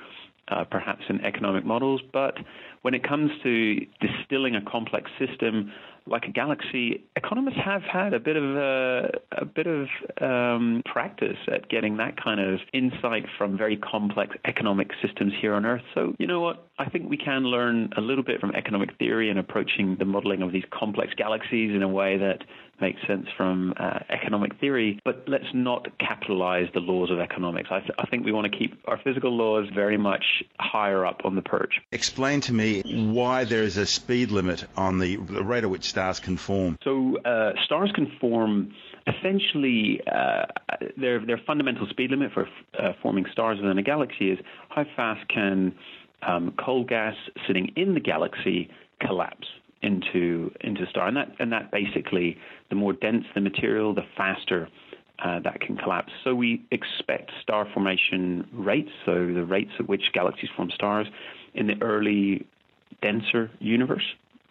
uh, 0.47 0.63
perhaps 0.69 1.03
in 1.09 1.24
economic 1.24 1.65
models. 1.65 2.01
But 2.13 2.36
when 2.81 2.94
it 2.94 3.07
comes 3.07 3.31
to 3.44 3.75
distilling 4.00 4.56
a 4.56 4.62
complex 4.62 5.09
system 5.19 5.71
like 6.07 6.25
a 6.25 6.31
galaxy, 6.31 7.03
economists 7.15 7.57
have 7.65 7.81
had 7.81 8.13
a 8.13 8.19
bit 8.19 8.36
of 8.36 8.43
a, 8.43 9.10
a 9.31 9.46
bit 9.46 9.65
of 9.65 9.88
um, 10.22 10.84
practice 10.86 11.38
at 11.51 11.67
getting 11.67 11.98
that 11.98 12.22
kind 12.24 12.39
of 12.39 12.60
insight 12.74 13.25
from 13.39 13.58
very 13.58 13.75
complex 13.75 14.36
economic 14.46 14.91
systems 15.01 15.34
here 15.41 15.55
on 15.55 15.65
Earth. 15.65 15.81
So 15.96 16.13
you 16.20 16.27
know 16.27 16.41
what? 16.41 16.67
I 16.77 16.89
think 16.89 17.10
we 17.10 17.17
can 17.17 17.46
learn 17.46 17.89
a 17.98 18.01
little 18.01 18.24
bit 18.24 18.39
from 18.39 18.51
economic 18.51 18.98
theory 19.00 19.31
and 19.31 19.39
approaching 19.39 19.96
the 19.98 20.05
modeling 20.05 20.43
of 20.43 20.51
these 20.51 20.65
complex 20.72 21.13
galaxies 21.15 21.74
in 21.74 21.81
a 21.81 21.89
way 21.89 22.17
that 22.17 22.43
makes 22.82 23.00
sense 23.08 23.27
from 23.38 23.74
uh, 23.77 24.00
economic 24.10 24.60
theory, 24.60 25.00
but 25.05 25.24
let's 25.27 25.46
not 25.53 25.88
capitalize 26.00 26.67
the 26.74 26.79
laws 26.79 27.10
of 27.12 27.20
economics. 27.20 27.70
I, 27.72 27.79
th- 27.79 27.91
I, 27.98 28.05
think 28.08 28.25
we 28.25 28.32
want 28.32 28.51
to 28.51 28.58
keep 28.58 28.82
our 28.86 29.00
physical 29.03 29.36
laws 29.36 29.67
very 29.74 29.98
much 29.98 30.24
higher 30.60 31.05
up 31.05 31.22
on 31.24 31.36
the 31.36 31.41
perch. 31.41 31.75
Explain 31.91 32.41
to 32.41 32.53
me 32.53 32.82
why 33.13 33.46
there 33.46 33.63
is 33.63 33.77
a 33.77 33.86
speed 33.86 34.32
limit 34.32 34.65
on 34.75 35.00
the, 35.00 35.15
the 35.15 35.44
rate 35.44 35.63
at 35.63 35.70
which 35.70 35.86
stars 35.86 36.20
can 36.20 36.38
form. 36.38 36.77
So, 36.84 37.17
uh, 37.20 37.53
stars 37.63 37.91
can 37.94 38.12
form 38.20 38.74
essentially 39.08 40.01
uh, 40.12 40.46
their, 40.98 41.25
their 41.25 41.39
fundamental 41.46 41.88
speed 41.89 42.12
limit 42.12 42.32
for 42.34 42.48
uh, 42.77 42.94
forming 43.01 43.25
stars 43.32 43.60
within 43.62 43.77
a 43.77 43.84
galaxy 43.84 44.32
is 44.32 44.39
how 44.70 44.86
fast 44.96 45.27
can 45.29 45.74
um, 46.27 46.53
cold 46.63 46.89
gas 46.89 47.15
sitting 47.48 47.72
in 47.75 47.94
the 47.94 48.00
galaxy 48.00 48.70
collapse 49.00 49.48
into 49.86 50.51
into 50.62 50.86
star, 50.88 51.08
and 51.08 51.18
that 51.18 51.30
and 51.39 51.51
that 51.51 51.72
basically, 51.72 52.38
the 52.70 52.75
more 52.75 52.94
dense 52.94 53.25
the 53.34 53.42
material, 53.42 53.94
the 53.94 54.06
faster 54.18 54.68
uh, 55.24 55.39
that 55.39 55.62
can 55.62 55.77
collapse. 55.77 56.12
So 56.24 56.36
we 56.36 56.65
expect 56.72 57.32
star 57.42 57.68
formation 57.74 58.48
rates, 58.51 58.92
so 59.06 59.13
the 59.13 59.46
rates 59.46 59.72
at 59.80 59.88
which 59.88 60.04
galaxies 60.13 60.50
form 60.56 60.72
stars, 60.72 61.08
in 61.54 61.68
the 61.68 61.82
early 61.82 62.46
denser 63.01 63.51
universe 63.60 64.06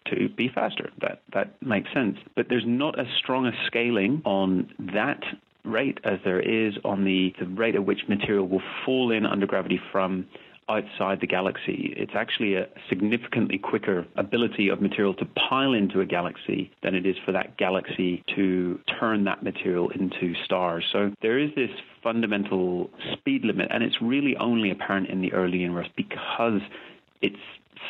to 0.06 0.28
be 0.28 0.48
faster. 0.54 0.90
That 1.00 1.22
that 1.32 1.60
makes 1.62 1.92
sense. 1.92 2.16
But 2.36 2.46
there's 2.48 2.66
not 2.66 2.98
as 2.98 3.06
strong 3.18 3.46
a 3.46 3.52
scaling 3.66 4.22
on 4.24 4.70
that 4.94 5.22
rate 5.64 5.98
as 6.04 6.18
there 6.24 6.40
is 6.40 6.74
on 6.84 7.04
the, 7.04 7.32
the 7.40 7.46
rate 7.46 7.74
at 7.74 7.86
which 7.86 8.00
material 8.08 8.46
will 8.46 8.62
fall 8.84 9.10
in 9.10 9.24
under 9.24 9.46
gravity 9.46 9.80
from 9.90 10.26
outside 10.68 11.20
the 11.20 11.26
galaxy. 11.26 11.94
It's 11.96 12.14
actually 12.14 12.54
a 12.54 12.66
significantly 12.88 13.58
quicker 13.58 14.06
ability 14.16 14.68
of 14.68 14.80
material 14.80 15.14
to 15.14 15.24
pile 15.24 15.72
into 15.72 16.00
a 16.00 16.06
galaxy 16.06 16.70
than 16.82 16.94
it 16.94 17.06
is 17.06 17.16
for 17.24 17.32
that 17.32 17.56
galaxy 17.56 18.22
to 18.34 18.80
turn 18.98 19.24
that 19.24 19.42
material 19.42 19.90
into 19.90 20.34
stars. 20.44 20.84
So 20.92 21.12
there 21.22 21.38
is 21.38 21.50
this 21.54 21.70
fundamental 22.02 22.90
speed 23.12 23.44
limit, 23.44 23.68
and 23.70 23.82
it's 23.82 24.00
really 24.00 24.36
only 24.36 24.70
apparent 24.70 25.08
in 25.08 25.20
the 25.20 25.32
early 25.32 25.58
universe 25.58 25.88
because 25.96 26.60
it's 27.22 27.36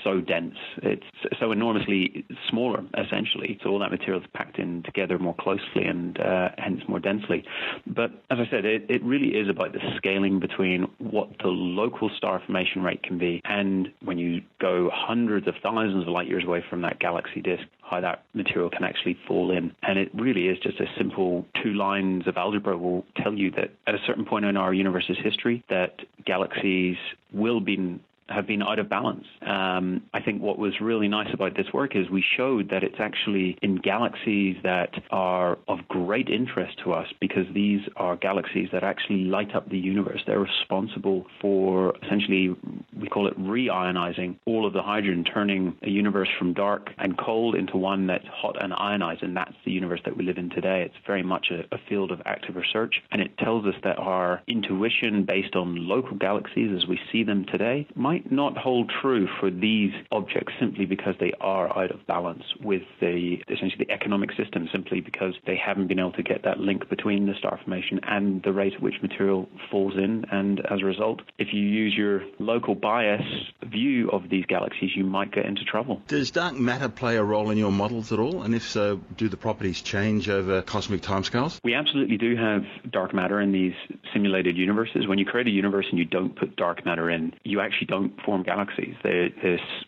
so 0.02 0.20
dense. 0.20 0.56
It's 0.82 1.04
so 1.38 1.52
enormously 1.52 2.24
smaller, 2.48 2.84
essentially. 2.96 3.58
So 3.62 3.70
all 3.70 3.78
that 3.80 3.90
material 3.90 4.22
is 4.22 4.28
packed 4.34 4.58
in 4.58 4.82
together 4.82 5.18
more 5.18 5.34
closely 5.34 5.84
and 5.84 6.18
uh, 6.20 6.50
hence 6.58 6.82
more 6.88 7.00
densely. 7.00 7.44
But 7.86 8.10
as 8.30 8.38
I 8.38 8.48
said, 8.50 8.64
it, 8.64 8.86
it 8.88 9.02
really 9.02 9.36
is 9.36 9.48
about 9.48 9.72
the 9.72 9.80
scaling 9.96 10.40
between 10.40 10.88
what 10.98 11.28
the 11.42 11.48
local 11.48 12.10
star 12.16 12.42
formation 12.44 12.82
rate 12.82 13.02
can 13.02 13.18
be 13.18 13.40
and 13.44 13.92
when 14.02 14.18
you 14.18 14.42
go 14.60 14.90
hundreds 14.92 15.46
of 15.46 15.54
thousands 15.62 16.02
of 16.02 16.08
light 16.08 16.28
years 16.28 16.44
away 16.44 16.64
from 16.68 16.82
that 16.82 16.98
galaxy 16.98 17.40
disk, 17.40 17.64
how 17.82 18.00
that 18.00 18.24
material 18.34 18.70
can 18.70 18.84
actually 18.84 19.16
fall 19.26 19.50
in. 19.50 19.74
And 19.82 19.98
it 19.98 20.10
really 20.14 20.48
is 20.48 20.58
just 20.58 20.80
a 20.80 20.86
simple 20.96 21.46
two 21.62 21.74
lines 21.74 22.26
of 22.26 22.36
algebra 22.36 22.76
will 22.76 23.04
tell 23.16 23.34
you 23.34 23.50
that 23.52 23.70
at 23.86 23.94
a 23.94 23.98
certain 24.06 24.24
point 24.24 24.44
in 24.44 24.56
our 24.56 24.72
universe's 24.72 25.18
history, 25.22 25.64
that 25.68 26.00
galaxies 26.24 26.96
will 27.32 27.60
be 27.60 28.00
have 28.28 28.46
been 28.46 28.62
out 28.62 28.78
of 28.78 28.88
balance. 28.88 29.26
Um, 29.42 30.02
I 30.14 30.20
think 30.20 30.40
what 30.40 30.58
was 30.58 30.80
really 30.80 31.08
nice 31.08 31.32
about 31.32 31.56
this 31.56 31.66
work 31.72 31.94
is 31.94 32.08
we 32.08 32.24
showed 32.36 32.70
that 32.70 32.82
it's 32.82 32.98
actually 32.98 33.58
in 33.62 33.76
galaxies 33.76 34.56
that 34.62 34.90
are 35.10 35.58
of 35.68 35.86
great 35.88 36.28
interest 36.28 36.78
to 36.84 36.92
us 36.92 37.06
because 37.20 37.46
these 37.52 37.80
are 37.96 38.16
galaxies 38.16 38.68
that 38.72 38.82
actually 38.82 39.24
light 39.24 39.54
up 39.54 39.68
the 39.68 39.78
universe. 39.78 40.22
They're 40.26 40.40
responsible 40.40 41.26
for 41.40 41.94
essentially, 42.02 42.56
we 42.98 43.08
call 43.08 43.26
it 43.26 43.38
reionizing 43.38 44.36
all 44.46 44.66
of 44.66 44.72
the 44.72 44.82
hydrogen, 44.82 45.24
turning 45.24 45.76
a 45.82 45.90
universe 45.90 46.28
from 46.38 46.54
dark 46.54 46.90
and 46.98 47.18
cold 47.18 47.54
into 47.54 47.76
one 47.76 48.06
that's 48.06 48.26
hot 48.32 48.62
and 48.62 48.72
ionized, 48.72 49.22
and 49.22 49.36
that's 49.36 49.54
the 49.64 49.72
universe 49.72 50.00
that 50.04 50.16
we 50.16 50.24
live 50.24 50.38
in 50.38 50.50
today. 50.50 50.82
It's 50.82 51.06
very 51.06 51.22
much 51.22 51.48
a, 51.50 51.74
a 51.74 51.78
field 51.88 52.10
of 52.10 52.22
active 52.24 52.56
research, 52.56 53.02
and 53.10 53.20
it 53.20 53.36
tells 53.38 53.66
us 53.66 53.74
that 53.82 53.98
our 53.98 54.42
intuition 54.46 55.24
based 55.24 55.56
on 55.56 55.88
local 55.88 56.16
galaxies 56.16 56.70
as 56.74 56.86
we 56.86 56.98
see 57.12 57.22
them 57.24 57.44
today 57.50 57.86
might 57.94 58.13
might 58.14 58.30
not 58.30 58.56
hold 58.56 58.90
true 59.02 59.28
for 59.40 59.50
these 59.50 59.92
objects 60.12 60.52
simply 60.60 60.86
because 60.86 61.14
they 61.18 61.32
are 61.40 61.76
out 61.76 61.90
of 61.90 62.06
balance 62.06 62.44
with 62.62 62.82
the 63.00 63.38
essentially 63.48 63.84
the 63.86 63.92
economic 63.92 64.30
system, 64.36 64.68
simply 64.70 65.00
because 65.00 65.34
they 65.46 65.56
haven't 65.56 65.88
been 65.88 65.98
able 65.98 66.12
to 66.12 66.22
get 66.22 66.44
that 66.44 66.58
link 66.58 66.88
between 66.88 67.26
the 67.26 67.34
star 67.38 67.58
formation 67.64 68.00
and 68.04 68.42
the 68.42 68.52
rate 68.52 68.74
at 68.74 68.82
which 68.82 68.94
material 69.02 69.48
falls 69.70 69.94
in. 69.96 70.24
And 70.30 70.60
as 70.70 70.80
a 70.80 70.84
result, 70.84 71.22
if 71.38 71.48
you 71.52 71.60
use 71.60 71.94
your 71.96 72.22
local 72.38 72.74
bias 72.74 73.22
view 73.64 74.10
of 74.10 74.28
these 74.30 74.44
galaxies, 74.46 74.90
you 74.94 75.04
might 75.04 75.32
get 75.32 75.46
into 75.46 75.64
trouble. 75.64 76.02
Does 76.06 76.30
dark 76.30 76.54
matter 76.54 76.88
play 76.88 77.16
a 77.16 77.24
role 77.24 77.50
in 77.50 77.58
your 77.58 77.72
models 77.72 78.12
at 78.12 78.18
all? 78.18 78.42
And 78.42 78.54
if 78.54 78.68
so, 78.68 79.00
do 79.16 79.28
the 79.28 79.36
properties 79.36 79.82
change 79.82 80.28
over 80.28 80.62
cosmic 80.62 81.00
timescales? 81.02 81.58
We 81.64 81.74
absolutely 81.74 82.16
do 82.16 82.36
have 82.36 82.62
dark 82.90 83.14
matter 83.14 83.40
in 83.40 83.52
these 83.52 83.74
simulated 84.12 84.56
universes. 84.56 85.06
When 85.06 85.18
you 85.18 85.24
create 85.24 85.46
a 85.46 85.50
universe 85.50 85.86
and 85.90 85.98
you 85.98 86.04
don't 86.04 86.36
put 86.36 86.56
dark 86.56 86.84
matter 86.84 87.10
in, 87.10 87.32
you 87.42 87.60
actually 87.60 87.86
don't 87.86 88.03
don't 88.08 88.20
form 88.24 88.42
galaxies. 88.42 88.94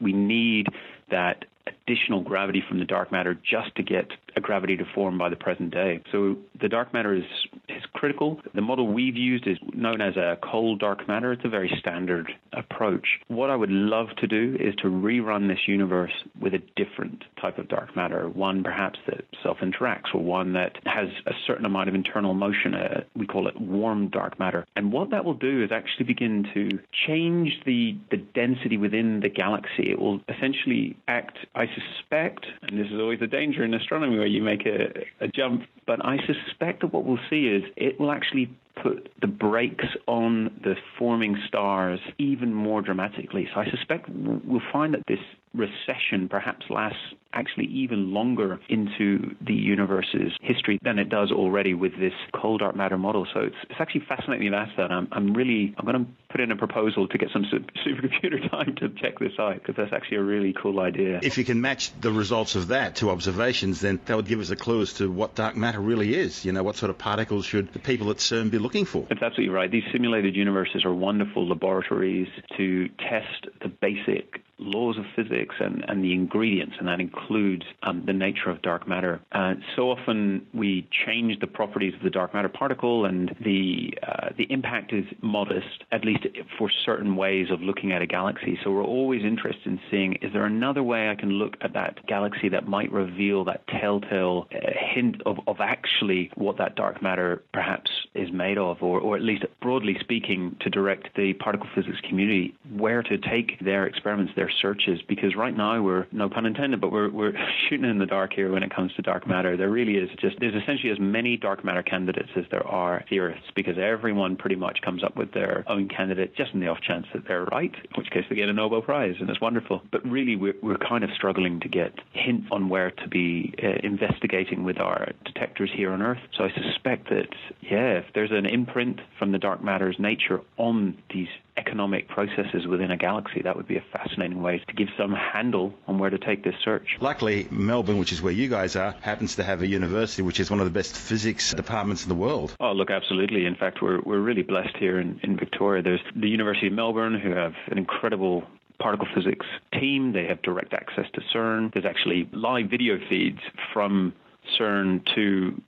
we 0.01 0.13
need 0.13 0.67
that 1.11 1.45
additional 1.67 2.23
gravity 2.23 2.63
from 2.69 2.79
the 2.79 2.85
dark 2.85 3.13
matter 3.13 3.35
just 3.35 3.75
to 3.77 3.83
get 3.83 4.09
a 4.37 4.40
gravity 4.40 4.76
to 4.76 4.85
form 4.95 5.16
by 5.16 5.28
the 5.28 5.37
present 5.37 5.73
day. 5.73 6.02
So 6.12 6.37
the 6.61 6.69
dark 6.69 6.93
matter 6.93 7.14
is, 7.14 7.25
is 7.69 7.83
critical. 7.95 8.40
The 8.55 8.61
model 8.61 8.87
we've 8.87 9.16
used 9.16 9.47
is 9.47 9.57
known 9.73 10.00
as 10.00 10.16
a 10.16 10.38
cold 10.43 10.78
dark 10.78 11.09
matter. 11.09 11.33
It's 11.33 11.45
a 11.45 11.49
very 11.49 11.75
standard 11.78 12.31
approach. 12.52 13.07
What 13.28 13.50
I 13.50 13.57
would 13.57 13.71
love 13.71 14.09
to 14.19 14.26
do 14.26 14.57
is 14.61 14.75
to 14.76 14.88
rerun 14.88 15.49
this 15.49 15.66
universe 15.66 16.12
with 16.40 16.55
a 16.55 16.62
different 16.76 17.25
type 17.40 17.59
of 17.59 17.69
dark 17.69 17.97
matter, 17.97 18.28
one 18.28 18.62
perhaps 18.62 18.99
that 19.07 19.25
self-interacts 19.43 20.14
or 20.14 20.23
one 20.23 20.52
that 20.52 20.76
has 20.85 21.09
a 21.26 21.33
certain 21.47 21.64
amount 21.64 21.88
of 21.88 21.95
internal 21.95 22.35
motion. 22.35 22.75
Uh, 22.75 23.05
we 23.14 23.26
call 23.26 23.49
it 23.49 23.59
warm 23.59 24.09
dark 24.09 24.38
matter. 24.38 24.66
And 24.76 24.93
what 24.93 25.11
that 25.11 25.25
will 25.25 25.35
do 25.35 25.64
is 25.64 25.73
actually 25.73 26.05
begin 26.05 26.47
to 26.52 26.78
change 27.07 27.59
the, 27.64 27.97
the 28.11 28.19
density 28.19 28.76
within 28.76 29.21
the 29.21 29.31
galaxy. 29.31 29.90
It 29.90 29.99
will 29.99 30.21
essentially 30.28 30.97
act, 31.09 31.38
I 31.55 31.66
suspect, 31.66 32.47
and 32.62 32.78
this 32.78 32.88
is 32.88 33.00
always 33.00 33.23
a 33.23 33.26
danger 33.26 33.64
in 33.64 33.73
astronomy 33.73 34.19
where 34.26 34.33
you 34.33 34.42
make 34.42 34.66
a, 34.66 35.25
a 35.25 35.28
jump, 35.28 35.62
but 35.87 36.04
I 36.04 36.16
suspect 36.26 36.80
that 36.80 36.92
what 36.92 37.04
we'll 37.04 37.21
see 37.30 37.47
is 37.47 37.62
it 37.76 38.00
will 38.00 38.11
actually 38.11 38.50
put 38.83 39.09
the 39.21 39.28
brakes 39.28 39.87
on 40.09 40.61
the 40.64 40.75
forming 40.99 41.37
stars 41.47 42.00
even 42.18 42.52
more 42.52 42.83
dramatically. 42.83 43.49
So 43.54 43.61
I 43.61 43.71
suspect 43.71 44.09
we'll 44.09 44.61
find 44.73 44.95
that 44.95 45.02
this 45.06 45.21
recession 45.57 46.29
perhaps 46.29 46.67
lasts 46.71 46.99
actually 47.37 47.67
even 47.67 48.13
longer 48.13 48.59
into 48.69 49.35
the 49.47 49.53
universe's 49.53 50.33
history 50.41 50.79
than 50.83 50.99
it 50.99 51.09
does 51.11 51.31
already 51.31 51.75
with 51.75 51.93
this 51.99 52.15
cold 52.35 52.61
dark 52.61 52.75
matter 52.75 52.97
model. 52.97 53.27
So 53.33 53.41
it's, 53.41 53.57
it's 53.69 53.79
actually 53.79 54.05
fascinating 54.09 54.47
you 54.47 54.55
asked 54.55 54.77
that. 54.79 54.91
I'm, 54.91 55.07
I'm 55.13 55.35
really 55.35 55.75
I'm 55.77 55.85
going 55.85 56.05
to 56.05 56.11
put 56.31 56.41
in 56.41 56.51
a 56.51 56.57
proposal 56.57 57.07
to 57.09 57.19
get 57.19 57.29
some 57.33 57.45
supercomputer 57.87 58.51
time 58.51 58.75
to 58.77 58.89
check 58.89 59.19
this 59.19 59.33
out 59.39 59.55
because 59.55 59.77
that's 59.77 59.93
actually 59.93 60.19
a 60.19 60.23
really 60.23 60.55
cool 60.61 60.81
idea. 60.81 61.21
If 61.23 61.37
you 61.37 61.45
can 61.45 61.61
match 61.61 61.93
the 62.01 62.11
results 62.11 62.57
of 62.57 62.69
that 62.69 62.97
to 62.97 63.11
observations, 63.11 63.81
then 63.81 64.01
that 64.07 64.17
would 64.17 64.27
give 64.27 64.41
us 64.41 64.51
a 64.51 64.57
clue 64.57 64.83
as 64.83 64.95
to 64.95 65.11
what 65.11 65.35
dark 65.35 65.57
matter 65.57 65.81
really 65.81 66.15
is. 66.15 66.45
You 66.45 66.53
know, 66.53 66.63
what 66.63 66.77
sort 66.77 66.91
of 66.91 66.99
particles 66.99 67.45
should 67.45 67.73
the 67.73 67.79
people 67.79 68.11
at 68.11 68.17
CERN 68.17 68.51
be 68.51 68.59
looking 68.59 68.87
for? 68.87 69.07
That's 69.09 69.23
absolutely 69.23 69.55
right. 69.55 69.71
These 69.71 69.85
simulated 69.93 70.35
universes 70.35 70.85
are 70.85 70.95
wonderful 70.95 71.47
laboratories 71.47 72.29
to 72.57 72.89
test 72.89 73.47
the 73.61 73.69
basic 73.69 74.43
laws 74.59 74.97
of 74.99 75.05
physics 75.15 75.55
and, 75.61 75.85
and 75.89 76.03
the 76.03 76.13
ingredients, 76.13 76.77
and 76.79 76.89
that 76.89 77.01
includes 77.01 77.65
um, 77.83 78.05
the 78.07 78.13
nature 78.13 78.51
of 78.51 78.63
dark 78.63 78.89
matter. 78.89 79.21
Uh, 79.33 79.55
so 79.75 79.91
often 79.91 80.47
we 80.55 80.89
change 81.07 81.39
the 81.41 81.47
properties 81.47 81.95
of 81.95 82.03
the 82.03 82.11
dark 82.11 82.33
matter 82.35 82.49
particle, 82.49 83.05
and 83.05 83.35
the 83.45 83.93
uh, 84.07 84.31
the 84.37 84.47
impact 84.51 84.93
is 84.93 85.05
modest, 85.23 85.85
at 85.93 86.05
least 86.05 86.27
for 86.59 86.71
certain 86.85 87.17
ways 87.17 87.49
of 87.51 87.61
looking 87.61 87.93
at 87.93 88.03
a 88.03 88.07
galaxy. 88.07 88.59
So 88.63 88.71
we're 88.71 88.85
always 88.85 89.23
interested 89.23 89.67
in 89.67 89.81
seeing 89.91 90.15
is 90.23 90.33
there 90.33 90.47
another 90.47 90.83
way 90.83 91.11
I 91.11 91.15
can 91.15 91.31
look 91.31 91.55
at 91.61 91.75
that 91.75 92.07
galaxy 92.07 92.49
that 92.51 92.67
might 92.67 92.91
reveal 92.93 93.45
that 93.45 93.67
telltale 93.69 94.49
uh, 94.55 94.59
hint 94.95 95.23
of, 95.27 95.39
of 95.47 95.57
actually 95.61 96.31
what 96.35 96.59
that 96.59 96.77
dark 96.77 97.03
matter 97.03 97.43
perhaps 97.53 97.91
is 98.15 98.31
made 98.33 98.59
of, 98.59 98.83
or, 98.83 99.01
or 99.01 99.17
at 99.17 99.23
least 99.23 99.45
broadly 99.61 99.97
speaking, 100.01 100.57
to 100.61 100.71
direct 100.71 101.09
the 101.17 101.35
particle 101.35 101.69
physics 101.75 101.99
community 102.09 102.55
where 102.77 103.03
to 103.03 103.19
take 103.19 103.59
their 103.61 103.87
experiments, 103.87 104.33
their 104.37 104.46
searches, 104.61 105.00
because 105.09 105.35
right 105.37 105.57
now 105.57 105.81
we're, 105.83 106.07
no 106.12 106.29
pun 106.29 106.47
intended, 106.47 106.81
but 106.81 106.93
we're, 106.93 107.11
we're 107.11 107.33
shooting 107.69 107.88
in 107.88 107.99
the 107.99 108.07
dark 108.07 108.33
here 108.33 108.53
when 108.53 108.62
it 108.62 108.75
comes 108.75 108.93
to 108.95 109.03
dark 109.03 109.26
matter. 109.26 109.57
There 109.57 109.71
really 109.71 109.95
is 109.95 110.11
just, 110.21 110.37
there's 110.41 110.55
essentially 110.55 110.91
as 110.91 110.99
many 110.99 111.37
dark 111.37 111.65
matter 111.65 111.83
candidates 111.83 112.31
as 112.37 112.45
there 112.50 112.67
are 112.67 113.05
theorists, 113.09 113.47
because 113.55 113.76
everyone 113.79 114.37
pretty 114.37 114.57
much 114.57 114.81
comes 114.83 115.03
up 115.03 115.17
with 115.17 115.33
their 115.33 115.65
own 115.69 115.88
candidate 115.88 116.37
just 116.37 116.53
in 116.55 116.61
the 116.61 116.69
off 116.69 116.81
chance 116.81 117.07
that 117.15 117.26
they're 117.26 117.45
right, 117.47 117.75
in 117.75 117.91
which 117.97 118.11
case 118.11 118.25
they 118.29 118.37
get 118.37 118.49
a 118.49 118.53
Nobel 118.53 118.83
Prize, 118.83 119.17
and 119.21 119.29
it's 119.31 119.41
wonderful. 119.41 119.83
But 119.91 120.05
really, 120.07 120.37
we're, 120.37 120.55
we're 120.62 120.79
kind 120.79 121.05
of 121.05 121.11
struggling 121.15 121.61
to 121.61 121.69
get 121.69 121.93
hints 122.12 122.49
on 122.50 122.69
where 122.69 122.91
to 122.91 123.09
be 123.09 123.55
uh, 123.62 123.79
investigating 123.83 124.65
with 124.65 124.79
our 124.79 125.12
detectors 125.25 125.71
here 125.75 125.93
on 125.93 126.03
Earth. 126.03 126.19
So 126.37 126.45
I 126.45 126.50
suspect 126.50 127.09
that, 127.11 127.29
yeah, 127.61 127.99
if 127.99 128.07
there's 128.15 128.31
an 128.33 128.47
imprint 128.47 129.00
from 129.19 129.33
the 129.33 129.38
dark 129.38 129.62
matter's 129.62 129.97
nature 129.99 130.41
on 130.57 130.97
these 131.12 131.29
economic 131.57 132.09
processes 132.09 132.67
within 132.67 132.91
a 132.91 132.97
galaxy, 132.97 133.43
that 133.43 133.57
would 133.57 133.69
be 133.69 133.77
a 133.77 133.85
fascinating 133.93 134.43
way 134.43 134.63
to 134.67 134.75
give 134.75 134.89
some 134.99 135.13
handle 135.13 135.73
on 135.87 135.99
where 135.99 136.11
to 136.11 136.19
take 136.19 136.45
this 136.45 136.55
search. 136.65 136.97
Luckily, 137.01 137.49
Melbourne, 137.51 137.99
which 137.99 138.13
is 138.13 138.21
where 138.21 138.33
you 138.33 138.49
guys 138.49 138.77
are, 138.77 138.95
happens 139.01 139.37
to 139.37 139.45
have 139.45 139.63
a 139.63 139.67
university 139.67 140.23
which 140.23 140.41
is 140.41 140.51
one 140.51 140.61
of 140.61 140.67
the 140.67 140.73
best 140.73 140.97
physics 140.97 141.55
departments 141.55 142.05
in 142.05 142.09
the 142.09 142.15
world. 142.15 142.55
Oh, 142.61 142.73
look, 142.73 142.91
absolutely. 142.91 143.47
In 143.47 143.55
fact, 143.55 143.83
we're, 143.83 144.01
we're 144.03 144.21
really 144.21 144.43
blessed 144.43 144.77
here 144.79 145.01
in, 145.01 145.21
in 145.23 145.37
Victoria. 145.37 145.83
There's 145.83 146.01
the 146.15 146.29
University 146.29 146.69
of 146.69 146.73
Melbourne, 146.73 147.19
who 147.19 147.31
have 147.31 147.55
an 147.69 147.79
incredible 147.79 148.45
particle 148.79 149.07
physics 149.15 149.47
team. 149.73 150.13
They 150.13 150.27
have 150.27 150.43
direct 150.43 150.75
access 150.75 151.07
to 151.15 151.21
CERN. 151.35 151.73
There's 151.73 151.87
actually 151.87 152.29
live 152.33 152.69
video 152.71 152.99
feeds 153.09 153.41
from 153.73 154.13
CERN 154.59 155.05
to 155.15 155.61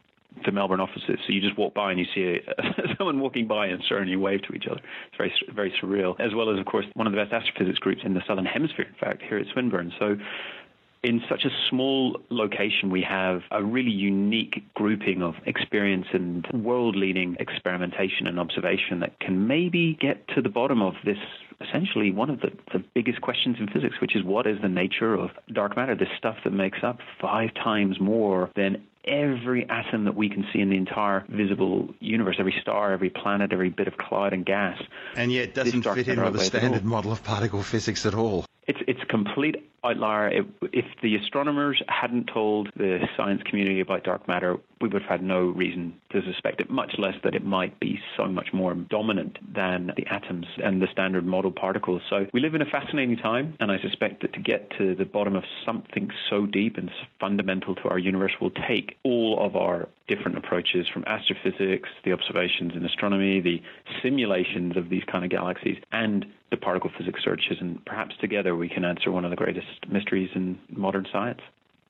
the 0.45 0.53
Melbourne 0.53 0.81
offices. 0.81 1.19
So 1.27 1.33
you 1.33 1.41
just 1.41 1.57
walk 1.59 1.75
by 1.75 1.91
and 1.91 2.01
you 2.01 2.07
see 2.15 2.41
a, 2.59 2.95
someone 2.99 3.21
walking 3.21 3.47
by 3.47 3.67
and 3.67 3.83
you 4.09 4.21
wave 4.21 4.43
to 4.43 4.53
each 4.53 4.67
other. 4.71 4.81
It's 5.13 5.17
very, 5.17 5.33
very 5.55 5.75
surreal. 5.83 6.19
As 6.21 6.35
well 6.35 6.51
as, 6.51 6.59
of 6.59 6.67
course, 6.67 6.87
one 6.95 7.07
of 7.07 7.13
the 7.13 7.19
best 7.19 7.33
astrophysics 7.33 7.79
groups 7.79 8.03
in 8.05 8.15
the 8.15 8.23
southern 8.27 8.47
hemisphere, 8.47 8.87
in 8.87 8.95
fact, 8.95 9.23
here 9.23 9.39
at 9.39 9.47
Swinburne. 9.53 9.93
So 9.99 10.17
in 11.03 11.21
such 11.29 11.45
a 11.45 11.51
small 11.69 12.21
location, 12.31 12.91
we 12.91 13.03
have 13.03 13.43
a 13.51 13.63
really 13.63 13.91
unique 13.91 14.65
grouping 14.75 15.23
of 15.23 15.35
experience 15.47 16.07
and 16.13 16.47
world 16.53 16.97
leading 16.97 17.37
experimentation 17.39 18.27
and 18.27 18.41
observation 18.41 19.01
that 19.01 19.19
can 19.21 19.47
maybe 19.47 19.97
get 20.01 20.27
to 20.35 20.43
the 20.43 20.49
bottom 20.49 20.83
of 20.83 20.95
this 21.05 21.19
essentially 21.61 22.13
one 22.13 22.31
of 22.31 22.41
the, 22.41 22.51
the 22.73 22.83
biggest 22.95 23.21
questions 23.21 23.57
in 23.59 23.67
physics, 23.69 23.97
which 24.01 24.15
is 24.15 24.23
what 24.23 24.47
is 24.47 24.59
the 24.63 24.69
nature 24.69 25.15
of 25.15 25.31
dark 25.53 25.77
matter, 25.77 25.95
this 25.95 26.09
stuff 26.17 26.37
that 26.45 26.53
makes 26.53 26.79
up 26.83 26.99
five 27.21 27.53
times 27.55 27.97
more 28.01 28.51
than 28.55 28.83
every 29.09 29.69
atom 29.69 30.05
that 30.05 30.15
we 30.15 30.29
can 30.29 30.47
see 30.53 30.61
in 30.61 30.71
the 30.71 30.77
entire 30.77 31.25
visible 31.29 31.95
universe, 32.01 32.37
every 32.39 32.55
star, 32.61 32.93
every 32.93 33.11
planet, 33.11 33.53
every 33.53 33.71
bit 33.71 33.89
of 33.89 33.97
cloud 33.97 34.33
and 34.33 34.45
gas. 34.45 34.81
And 35.17 35.33
yet 35.33 35.49
it 35.49 35.55
doesn't 35.55 35.83
fit 35.83 36.09
in 36.09 36.23
with 36.23 36.35
the 36.35 36.41
standard 36.41 36.85
model 36.85 37.13
of 37.13 37.23
particle 37.25 37.63
physics 37.63 38.07
at 38.07 38.15
all. 38.15 38.45
It's 38.67 38.81
it's 38.87 39.03
a 39.03 39.07
complete 39.07 39.57
outlier. 39.83 40.29
It, 40.29 40.47
if 40.73 40.85
the 41.03 41.17
astronomers 41.17 41.83
hadn't 41.89 42.27
told 42.33 42.71
the 42.77 43.01
science 43.17 43.43
community 43.45 43.81
about 43.81 44.05
dark 44.05 44.29
matter, 44.29 44.57
we 44.81 44.89
would 44.89 45.03
have 45.03 45.11
had 45.11 45.23
no 45.23 45.41
reason 45.41 45.99
to 46.11 46.23
suspect 46.23 46.61
it, 46.61 46.71
much 46.71 46.95
less 46.99 47.15
that 47.23 47.35
it 47.35 47.45
might 47.45 47.79
be 47.81 48.01
so 48.17 48.27
much 48.27 48.49
more 48.53 48.75
dominant 48.75 49.39
than 49.55 49.93
the 49.97 50.07
atoms 50.07 50.47
and 50.63 50.81
the 50.81 50.87
standard 50.91 51.27
model 51.27 51.53
particles. 51.53 52.03
So 52.09 52.27
we 52.33 52.41
live 52.41 52.55
in 52.55 52.63
a 52.63 52.67
fascinating 52.67 53.17
time, 53.17 53.55
and 53.61 53.71
I 53.71 53.79
suspect 53.81 54.23
that 54.23 54.33
to 54.33 54.41
get 54.41 54.71
to 54.79 54.95
the 54.95 55.05
bottom 55.05 55.37
of 55.37 55.45
something 55.67 56.11
so 56.31 56.47
deep 56.47 56.79
and 56.79 56.91
fundamental 57.21 57.75
to 57.77 57.89
our 57.89 57.99
universe 57.99 58.33
will 58.41 58.51
take 58.51 58.97
all 59.05 59.39
of 59.45 59.57
our 59.57 59.89
different 60.07 60.39
approaches 60.39 60.87
from 60.89 61.05
astrophysics, 61.07 61.89
the 62.05 62.13
observations 62.13 62.73
in 62.75 62.85
astronomy, 62.85 63.41
the 63.41 63.61
simulations 64.03 64.77
of 64.77 64.89
these 64.89 65.05
kind 65.05 65.25
of 65.25 65.31
galaxies, 65.31 65.77
and 65.93 66.25
the 66.51 66.57
particle 66.57 66.91
physics 66.97 67.23
searches, 67.23 67.59
and 67.61 67.85
perhaps 67.85 68.15
together 68.21 68.57
we 68.57 68.69
can 68.69 68.85
answer 68.85 69.11
one 69.11 69.25
of 69.25 69.31
the 69.31 69.37
greatest 69.37 69.87
mysteries 69.91 70.31
in 70.35 70.59
modern 70.71 71.07
science. 71.13 71.41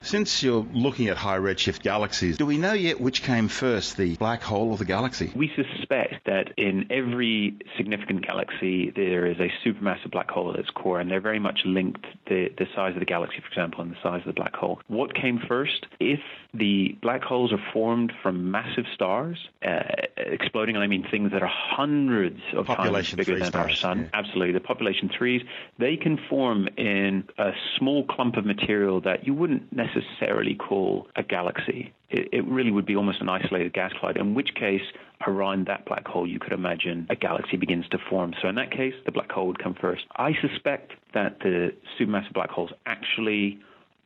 Since 0.01 0.43
you're 0.43 0.67
looking 0.73 1.09
at 1.09 1.17
high 1.17 1.39
redshift 1.39 1.83
galaxies, 1.83 2.39
do 2.39 2.47
we 2.47 2.57
know 2.57 2.73
yet 2.73 3.01
which 3.01 3.23
came 3.23 3.49
first, 3.49 3.97
the 3.97 4.17
black 4.17 4.43
hole 4.43 4.71
or 4.71 4.77
the 4.77 4.85
galaxy? 4.85 5.33
We 5.35 5.51
suspect 5.55 6.25
that 6.27 6.53
in 6.57 6.87
every 6.91 7.57
significant 7.77 8.25
galaxy 8.25 8.91
there 8.91 9.27
is 9.27 9.39
a 9.39 9.51
supermassive 9.67 10.11
black 10.11 10.31
hole 10.31 10.53
at 10.53 10.59
its 10.59 10.71
core, 10.71 11.01
and 11.01 11.11
they're 11.11 11.21
very 11.21 11.41
much 11.41 11.61
linked, 11.65 12.07
the, 12.27 12.49
the 12.57 12.67
size 12.75 12.95
of 12.95 13.01
the 13.01 13.07
galaxy, 13.07 13.41
for 13.41 13.49
example, 13.49 13.83
and 13.83 13.91
the 13.91 13.99
size 14.03 14.21
of 14.21 14.27
the 14.27 14.33
black 14.33 14.55
hole. 14.55 14.81
What 14.87 15.15
came 15.15 15.41
first? 15.47 15.87
If 15.99 16.21
the 16.55 16.97
black 17.03 17.23
holes 17.23 17.53
are 17.53 17.63
formed 17.73 18.13
from 18.23 18.51
massive 18.51 18.87
stars 18.95 19.49
uh, 19.63 19.83
exploding, 20.17 20.77
and 20.77 20.83
I 20.83 20.87
mean 20.87 21.07
things 21.11 21.33
that 21.33 21.43
are 21.43 21.51
hundreds 21.53 22.41
of 22.55 22.67
population 22.67 23.17
times 23.19 23.27
bigger 23.27 23.39
than 23.39 23.49
stars, 23.49 23.71
our 23.71 23.77
sun, 23.77 24.01
yeah. 24.01 24.09
absolutely, 24.15 24.53
the 24.53 24.61
population 24.61 25.11
threes, 25.17 25.43
they 25.79 25.97
can 25.97 26.19
form 26.29 26.69
in 26.79 27.25
a 27.37 27.53
small 27.77 28.05
clump 28.05 28.37
of 28.37 28.47
material 28.47 29.01
that 29.03 29.27
you 29.27 29.35
wouldn't 29.35 29.71
necessarily 29.73 30.55
call 30.55 31.07
a 31.17 31.23
galaxy. 31.23 31.93
It, 32.09 32.29
it, 32.33 32.45
really 32.47 32.71
would 32.71 32.87
be 32.87 32.97
almost 32.97 33.21
an 33.21 33.29
isolated 33.29 33.75
gas 33.75 33.93
cloud, 34.01 34.17
in 34.17 34.35
which 34.35 34.55
case, 34.55 34.81
around 35.27 35.67
that 35.67 35.85
black 35.85 36.07
hole, 36.07 36.27
you 36.27 36.39
could 36.39 36.53
imagine 36.53 37.07
a 37.11 37.17
galaxy 37.17 37.59
begins 37.59 37.87
to 37.91 37.99
form. 38.09 38.33
So, 38.41 38.49
in 38.49 38.55
that 38.55 38.71
case, 38.71 38.95
the 39.05 39.13
black 39.13 39.31
hole 39.31 39.49
would 39.49 39.59
come 39.59 39.75
first. 39.75 40.07
I 40.17 40.33
suspect 40.41 40.93
that 41.13 41.41
the 41.41 41.75
supermassive 42.01 42.33
black 42.33 42.49
holes 42.49 42.71
actually 42.87 43.59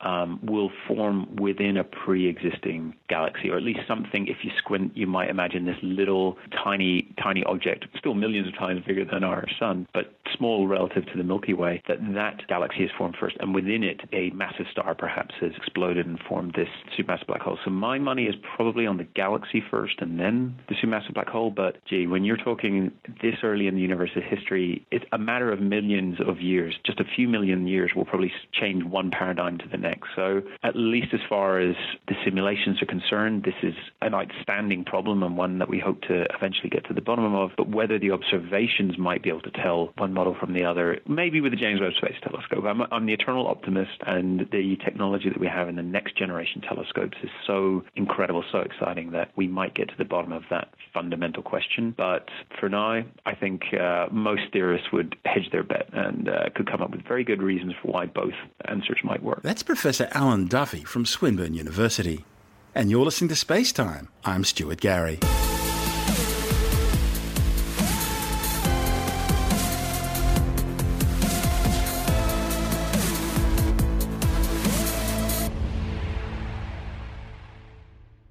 um, 0.03 0.41
will 0.43 0.71
form 0.87 1.35
within 1.37 1.77
a 1.77 1.85
pre-existing 1.85 2.95
galaxy, 3.09 3.51
or 3.51 3.57
at 3.57 3.63
least 3.63 3.81
something. 3.87 4.27
If 4.27 4.39
you 4.43 4.51
squint, 4.59 4.97
you 4.97 5.07
might 5.07 5.31
imagine 5.31 5.65
this 5.65 5.77
little, 5.83 6.37
tiny, 6.63 7.15
tiny 7.23 7.45
object, 7.45 7.87
still 7.99 8.15
millions 8.15 8.49
of 8.49 8.55
times 8.55 8.83
bigger 8.87 9.05
than 9.05 9.25
our 9.25 9.45
sun, 9.59 9.87
but 9.95 10.15
small 10.37 10.67
relative 10.67 11.07
to 11.07 11.17
the 11.17 11.25
Milky 11.25 11.55
Way. 11.55 11.83
That 11.89 11.99
that 12.15 12.47
galaxy 12.49 12.85
is 12.85 12.91
formed 12.97 13.17
first, 13.19 13.37
and 13.41 13.55
within 13.55 13.83
it, 13.83 14.01
a 14.13 14.31
massive 14.31 14.67
star 14.71 14.95
perhaps 14.95 15.35
has 15.41 15.53
exploded 15.57 16.07
and 16.07 16.19
formed 16.29 16.55
this 16.55 16.69
supermassive 16.99 17.27
black 17.27 17.43
hole. 17.43 17.59
So 17.65 17.71
my 17.71 17.99
money 17.99 18.25
is 18.25 18.35
probably 18.57 18.87
on 18.87 18.97
the 18.97 19.05
galaxy 19.05 19.63
first, 19.71 20.01
and 20.01 20.19
then 20.19 20.57
the 20.69 20.75
supermassive 20.75 21.15
black 21.15 21.29
hole. 21.29 21.51
But 21.51 21.77
gee, 21.87 22.07
when 22.07 22.25
you're 22.25 22.37
talking 22.37 22.93
this 23.23 23.37
early 23.43 23.67
in 23.67 23.75
the 23.75 23.81
universe's 23.81 24.23
history, 24.29 24.85
it's 24.91 25.05
a 25.13 25.19
matter 25.19 25.53
of 25.53 25.61
millions 25.61 26.19
of 26.27 26.41
years. 26.41 26.75
Just 26.85 27.01
a 27.01 27.05
few 27.05 27.29
million 27.29 27.67
years 27.67 27.93
will 27.95 28.05
probably 28.05 28.33
change 28.53 28.85
one 28.85 29.11
paradigm 29.11 29.59
to 29.59 29.69
the 29.69 29.77
next. 29.77 29.92
So, 30.15 30.43
at 30.63 30.77
least 30.77 31.09
as 31.13 31.21
far 31.29 31.59
as 31.59 31.77
the 32.09 32.15
simulations 32.25 32.83
are 32.83 32.87
concerned, 32.87 33.45
this 33.45 33.55
is 33.63 33.75
an 34.01 34.15
outstanding 34.15 34.85
problem 34.85 35.23
and 35.23 35.37
one 35.37 35.59
that 35.59 35.69
we 35.69 35.79
hope 35.79 36.03
to 36.03 36.27
eventually 36.35 36.71
get 36.71 36.87
to 36.89 36.95
the 36.95 37.01
bottom 37.01 37.35
of. 37.35 37.51
But 37.57 37.69
whether 37.69 37.99
the 37.99 38.11
observations 38.11 38.99
might 38.99 39.23
be 39.23 39.29
able 39.29 39.43
to 39.43 39.51
tell 39.51 39.93
one 39.99 40.13
model 40.13 40.37
from 40.39 40.53
the 40.53 40.65
other, 40.65 41.01
maybe 41.07 41.41
with 41.41 41.53
the 41.53 41.57
James 41.57 41.81
Webb 41.81 41.93
Space 41.97 42.17
Telescope. 42.23 42.65
I'm, 42.65 42.83
I'm 42.93 43.07
the 43.07 43.13
eternal 43.13 43.47
optimist, 43.47 43.99
and 44.07 44.41
the 44.51 44.77
technology 44.85 45.29
that 45.29 45.41
we 45.41 45.47
have 45.47 45.69
in 45.69 45.77
the 45.77 45.83
next 45.83 46.17
generation 46.17 46.61
telescopes 46.61 47.17
is 47.23 47.31
so 47.47 47.85
incredible, 47.97 48.45
so 48.51 48.59
exciting 48.59 49.13
that 49.13 49.31
we 49.37 49.47
might 49.47 49.75
get 49.75 49.89
to 49.89 49.95
the 49.99 50.05
bottom 50.05 50.33
of 50.33 50.43
that 50.51 50.73
fundamental 50.93 51.43
question. 51.43 51.95
But 51.97 52.29
for 52.59 52.69
now, 52.69 53.03
I 53.27 53.35
think 53.35 53.63
uh, 53.75 54.07
most 54.11 54.43
theorists 54.53 54.89
would 54.93 55.17
hedge 55.25 55.51
their 55.51 55.63
bet 55.63 55.89
and 55.93 56.29
uh, 56.29 56.51
could 56.55 56.71
come 56.71 56.83
up 56.83 56.91
with 56.91 57.07
very 57.07 57.25
good 57.25 57.43
reasons 57.43 57.75
for 57.83 57.93
why 57.93 58.07
both 58.07 58.35
answers 58.67 58.99
might 59.05 59.23
work. 59.23 59.43
That's 59.43 59.63
Professor 59.83 60.09
Alan 60.12 60.47
Duffy 60.47 60.85
from 60.85 61.05
Swinburne 61.05 61.55
University. 61.55 62.25
And 62.73 62.89
you're 62.89 63.05
listening 63.05 63.31
to 63.31 63.35
Space 63.35 63.73
Time. 63.73 64.11
I'm 64.25 64.45
Stuart 64.45 64.81
Gary. 64.81 65.19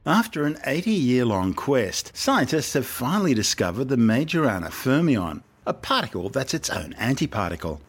After 0.05 0.45
an 0.45 0.57
80 0.65 0.89
year 0.91 1.25
long 1.25 1.53
quest, 1.53 2.15
scientists 2.15 2.71
have 2.75 2.85
finally 2.85 3.33
discovered 3.33 3.89
the 3.89 3.97
Majorana 3.97 4.69
fermion, 4.69 5.43
a 5.67 5.73
particle 5.73 6.29
that's 6.29 6.53
its 6.53 6.69
own 6.69 6.93
antiparticle. 6.93 7.81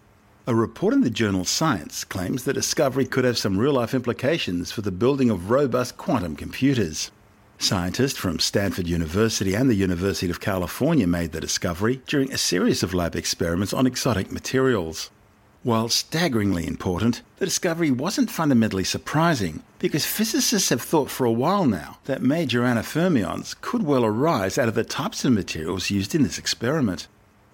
A 0.44 0.56
report 0.56 0.92
in 0.92 1.02
the 1.02 1.10
journal 1.10 1.44
Science 1.44 2.02
claims 2.02 2.42
the 2.42 2.52
discovery 2.52 3.06
could 3.06 3.24
have 3.24 3.38
some 3.38 3.58
real 3.58 3.74
life 3.74 3.94
implications 3.94 4.72
for 4.72 4.80
the 4.80 4.90
building 4.90 5.30
of 5.30 5.52
robust 5.52 5.96
quantum 5.96 6.34
computers. 6.34 7.12
Scientists 7.58 8.16
from 8.16 8.40
Stanford 8.40 8.88
University 8.88 9.54
and 9.54 9.70
the 9.70 9.76
University 9.76 10.28
of 10.32 10.40
California 10.40 11.06
made 11.06 11.30
the 11.30 11.40
discovery 11.40 12.02
during 12.08 12.32
a 12.32 12.38
series 12.38 12.82
of 12.82 12.92
lab 12.92 13.14
experiments 13.14 13.72
on 13.72 13.86
exotic 13.86 14.32
materials. 14.32 15.10
While 15.62 15.88
staggeringly 15.88 16.66
important, 16.66 17.22
the 17.36 17.44
discovery 17.44 17.92
wasn't 17.92 18.28
fundamentally 18.28 18.82
surprising 18.82 19.62
because 19.78 20.04
physicists 20.04 20.70
have 20.70 20.82
thought 20.82 21.08
for 21.08 21.24
a 21.24 21.30
while 21.30 21.66
now 21.66 21.98
that 22.06 22.20
Majorana 22.20 22.82
fermions 22.82 23.54
could 23.60 23.84
well 23.84 24.04
arise 24.04 24.58
out 24.58 24.66
of 24.66 24.74
the 24.74 24.82
types 24.82 25.24
of 25.24 25.30
materials 25.30 25.90
used 25.90 26.16
in 26.16 26.24
this 26.24 26.36
experiment. 26.36 27.06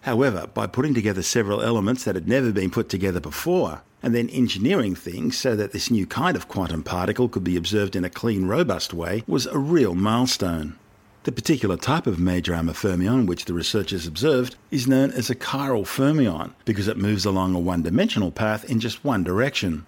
However, 0.09 0.47
by 0.55 0.67
putting 0.67 0.95
together 0.95 1.21
several 1.21 1.61
elements 1.61 2.05
that 2.05 2.15
had 2.15 2.27
never 2.27 2.51
been 2.51 2.71
put 2.71 2.89
together 2.89 3.21
before, 3.21 3.83
and 4.03 4.15
then 4.15 4.31
engineering 4.31 4.95
things 4.95 5.37
so 5.37 5.55
that 5.55 5.73
this 5.73 5.91
new 5.91 6.07
kind 6.07 6.35
of 6.35 6.49
quantum 6.49 6.83
particle 6.83 7.29
could 7.29 7.45
be 7.45 7.59
observed 7.59 7.95
in 7.95 8.07
a 8.07 8.09
clean, 8.09 8.47
robust 8.47 8.95
way, 8.95 9.23
was 9.27 9.45
a 9.45 9.59
real 9.59 9.95
milestone. 9.95 10.79
The 11.25 11.33
particular 11.33 11.77
type 11.77 12.07
of 12.07 12.17
Majorana 12.17 12.73
fermion 12.73 13.27
which 13.27 13.45
the 13.45 13.53
researchers 13.53 14.07
observed 14.07 14.57
is 14.71 14.89
known 14.89 15.11
as 15.11 15.29
a 15.29 15.35
chiral 15.35 15.87
fermion 15.87 16.53
because 16.65 16.89
it 16.89 16.97
moves 16.97 17.27
along 17.27 17.55
a 17.55 17.59
one 17.59 17.83
dimensional 17.83 18.31
path 18.31 18.65
in 18.65 18.81
just 18.81 19.05
one 19.05 19.23
direction. 19.23 19.85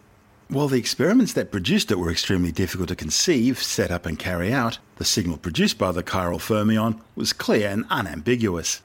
While 0.48 0.68
the 0.68 0.78
experiments 0.78 1.32
that 1.32 1.50
produced 1.50 1.90
it 1.90 1.98
were 1.98 2.10
extremely 2.10 2.52
difficult 2.52 2.90
to 2.90 2.94
conceive, 2.94 3.62
set 3.62 3.90
up, 3.90 4.04
and 4.04 4.18
carry 4.18 4.52
out, 4.52 4.80
the 4.96 5.04
signal 5.06 5.38
produced 5.38 5.78
by 5.78 5.92
the 5.92 6.02
chiral 6.02 6.38
fermion 6.38 7.00
was 7.16 7.32
clear 7.32 7.70
and 7.70 7.86
unambiguous. 7.88 8.82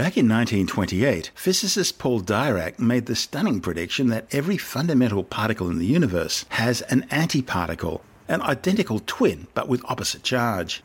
Back 0.00 0.16
in 0.16 0.30
1928, 0.30 1.30
physicist 1.34 1.98
Paul 1.98 2.22
Dirac 2.22 2.78
made 2.78 3.04
the 3.04 3.14
stunning 3.14 3.60
prediction 3.60 4.06
that 4.06 4.34
every 4.34 4.56
fundamental 4.56 5.22
particle 5.22 5.68
in 5.68 5.78
the 5.78 5.84
universe 5.84 6.46
has 6.48 6.80
an 6.80 7.02
antiparticle, 7.10 8.00
an 8.26 8.40
identical 8.40 9.02
twin 9.06 9.46
but 9.52 9.68
with 9.68 9.84
opposite 9.84 10.22
charge. 10.22 10.82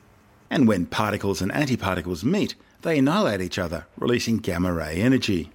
And 0.50 0.68
when 0.68 0.88
particles 0.88 1.42
and 1.42 1.50
antiparticles 1.54 2.26
meet, 2.26 2.56
they 2.82 2.98
annihilate 2.98 3.40
each 3.40 3.58
other, 3.58 3.86
releasing 3.98 4.40
gamma 4.40 4.74
ray 4.74 4.98
energy. 4.98 5.50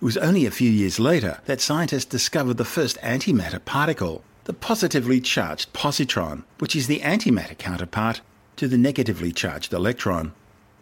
It 0.00 0.04
was 0.04 0.16
only 0.16 0.46
a 0.46 0.52
few 0.52 0.70
years 0.70 1.00
later 1.00 1.40
that 1.46 1.60
scientists 1.60 2.04
discovered 2.04 2.58
the 2.58 2.64
first 2.64 2.96
antimatter 2.98 3.64
particle, 3.64 4.22
the 4.44 4.52
positively 4.52 5.20
charged 5.20 5.72
positron, 5.72 6.44
which 6.60 6.76
is 6.76 6.86
the 6.86 7.00
antimatter 7.00 7.58
counterpart 7.58 8.20
to 8.54 8.68
the 8.68 8.78
negatively 8.78 9.32
charged 9.32 9.72
electron. 9.72 10.32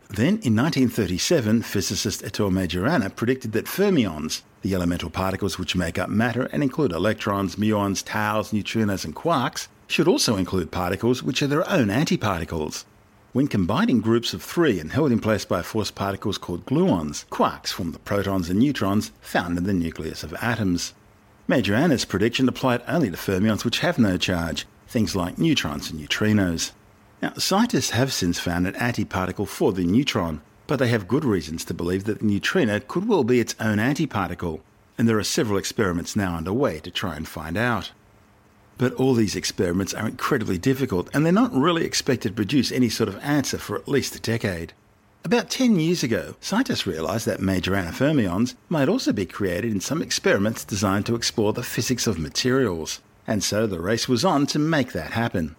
Then, 0.09 0.41
in 0.43 0.57
1937, 0.57 1.63
physicist 1.63 2.23
Ettore 2.23 2.51
Majorana 2.51 3.15
predicted 3.15 3.53
that 3.53 3.67
fermions, 3.67 4.41
the 4.63 4.75
elemental 4.75 5.11
particles 5.11 5.59
which 5.59 5.77
make 5.77 5.99
up 5.99 6.09
matter 6.09 6.45
and 6.47 6.63
include 6.63 6.93
electrons, 6.93 7.57
muons, 7.57 8.03
taus, 8.05 8.51
neutrinos, 8.51 9.05
and 9.05 9.15
quarks, 9.15 9.69
should 9.87 10.09
also 10.09 10.37
include 10.37 10.71
particles 10.71 11.23
which 11.23 11.43
are 11.43 11.47
their 11.47 11.69
own 11.71 11.89
antiparticles. 11.89 12.85
When 13.35 13.49
combined 13.49 13.91
in 13.91 14.01
groups 14.01 14.33
of 14.33 14.43
three 14.43 14.81
and 14.81 14.91
held 14.93 15.13
in 15.13 15.21
place 15.21 15.45
by 15.45 15.61
force 15.61 15.91
particles 15.91 16.39
called 16.39 16.65
gluons, 16.65 17.27
quarks 17.29 17.69
form 17.69 17.93
the 17.93 17.99
protons 17.99 18.49
and 18.49 18.59
neutrons 18.59 19.13
found 19.21 19.59
in 19.59 19.65
the 19.65 19.75
nucleus 19.75 20.23
of 20.23 20.33
atoms. 20.41 20.95
Majorana's 21.47 22.07
prediction 22.07 22.49
applied 22.49 22.83
only 22.89 23.11
to 23.11 23.17
fermions 23.19 23.65
which 23.65 23.81
have 23.81 23.99
no 23.99 24.17
charge, 24.17 24.67
things 24.87 25.15
like 25.15 25.39
neutrons 25.39 25.91
and 25.91 26.01
neutrinos. 26.01 26.73
Now, 27.21 27.33
scientists 27.37 27.91
have 27.91 28.13
since 28.13 28.39
found 28.39 28.67
an 28.67 28.75
antiparticle 28.75 29.49
for 29.49 29.73
the 29.73 29.85
neutron, 29.85 30.41
but 30.69 30.79
they 30.79 30.89
have 30.89 31.09
good 31.09 31.25
reasons 31.25 31.65
to 31.65 31.75
believe 31.75 32.05
that 32.05 32.21
the 32.21 32.25
neutrino 32.25 32.79
could 32.79 33.09
well 33.09 33.25
be 33.25 33.41
its 33.41 33.57
own 33.59 33.79
antiparticle, 33.79 34.61
and 34.97 35.09
there 35.09 35.19
are 35.19 35.25
several 35.25 35.59
experiments 35.59 36.15
now 36.15 36.37
underway 36.37 36.79
to 36.81 36.93
try 36.93 37.17
and 37.17 37.27
find 37.27 37.57
out. 37.57 37.91
But 38.77 38.93
all 38.95 39.15
these 39.15 39.35
experiments 39.35 39.93
are 39.95 40.07
incredibly 40.07 40.59
difficult, 40.59 41.09
and 41.13 41.25
they're 41.25 41.33
not 41.33 41.53
really 41.53 41.85
expected 41.85 42.29
to 42.29 42.35
produce 42.35 42.71
any 42.71 42.89
sort 42.89 43.09
of 43.09 43.19
answer 43.19 43.59
for 43.59 43.75
at 43.75 43.89
least 43.89 44.15
a 44.15 44.21
decade. 44.21 44.73
About 45.25 45.51
10 45.51 45.81
years 45.81 46.05
ago, 46.05 46.37
scientists 46.41 46.87
realised 46.87 47.27
that 47.27 47.41
Majorana 47.41 47.91
fermions 47.93 48.55
might 48.69 48.89
also 48.89 49.13
be 49.13 49.27
created 49.27 49.73
in 49.73 49.81
some 49.81 50.01
experiments 50.01 50.65
designed 50.65 51.07
to 51.07 51.17
explore 51.17 51.53
the 51.53 51.65
physics 51.65 52.07
of 52.07 52.21
materials, 52.21 53.01
and 53.27 53.43
so 53.43 53.67
the 53.67 53.81
race 53.81 54.09
was 54.09 54.25
on 54.25 54.47
to 54.47 54.61
make 54.61 54.93
that 54.93 55.11
happen. 55.11 55.57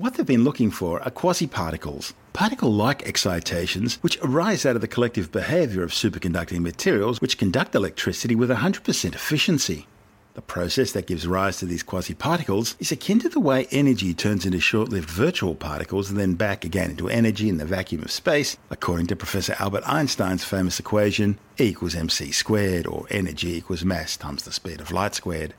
What 0.00 0.14
they've 0.14 0.24
been 0.24 0.44
looking 0.44 0.70
for 0.70 1.02
are 1.02 1.10
quasi-particles, 1.10 2.14
particle-like 2.32 3.06
excitations 3.06 3.96
which 3.96 4.18
arise 4.22 4.64
out 4.64 4.74
of 4.74 4.80
the 4.80 4.88
collective 4.88 5.30
behaviour 5.30 5.82
of 5.82 5.90
superconducting 5.90 6.60
materials 6.60 7.20
which 7.20 7.36
conduct 7.36 7.74
electricity 7.74 8.34
with 8.34 8.48
100% 8.48 9.14
efficiency. 9.14 9.86
The 10.32 10.40
process 10.40 10.92
that 10.92 11.06
gives 11.06 11.26
rise 11.26 11.58
to 11.58 11.66
these 11.66 11.82
quasi-particles 11.82 12.76
is 12.78 12.90
akin 12.90 13.18
to 13.18 13.28
the 13.28 13.40
way 13.40 13.66
energy 13.70 14.14
turns 14.14 14.46
into 14.46 14.58
short-lived 14.58 15.10
virtual 15.10 15.54
particles 15.54 16.08
and 16.08 16.18
then 16.18 16.32
back 16.32 16.64
again 16.64 16.92
into 16.92 17.10
energy 17.10 17.50
in 17.50 17.58
the 17.58 17.66
vacuum 17.66 18.00
of 18.00 18.10
space, 18.10 18.56
according 18.70 19.06
to 19.08 19.16
Professor 19.16 19.54
Albert 19.58 19.84
Einstein's 19.86 20.44
famous 20.44 20.80
equation 20.80 21.38
E 21.58 21.64
equals 21.64 21.94
mc 21.94 22.32
squared, 22.32 22.86
or 22.86 23.04
energy 23.10 23.54
equals 23.54 23.84
mass 23.84 24.16
times 24.16 24.44
the 24.44 24.52
speed 24.52 24.80
of 24.80 24.92
light 24.92 25.14
squared. 25.14 25.52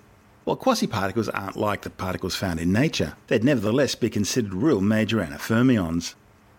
While 0.51 0.57
quasi-particles 0.57 1.29
aren't 1.29 1.55
like 1.55 1.83
the 1.83 1.89
particles 1.89 2.35
found 2.35 2.59
in 2.59 2.73
nature, 2.73 3.15
they'd 3.27 3.41
nevertheless 3.41 3.95
be 3.95 4.09
considered 4.09 4.53
real 4.53 4.81
Majorana 4.81 5.39
fermions. 5.39 6.13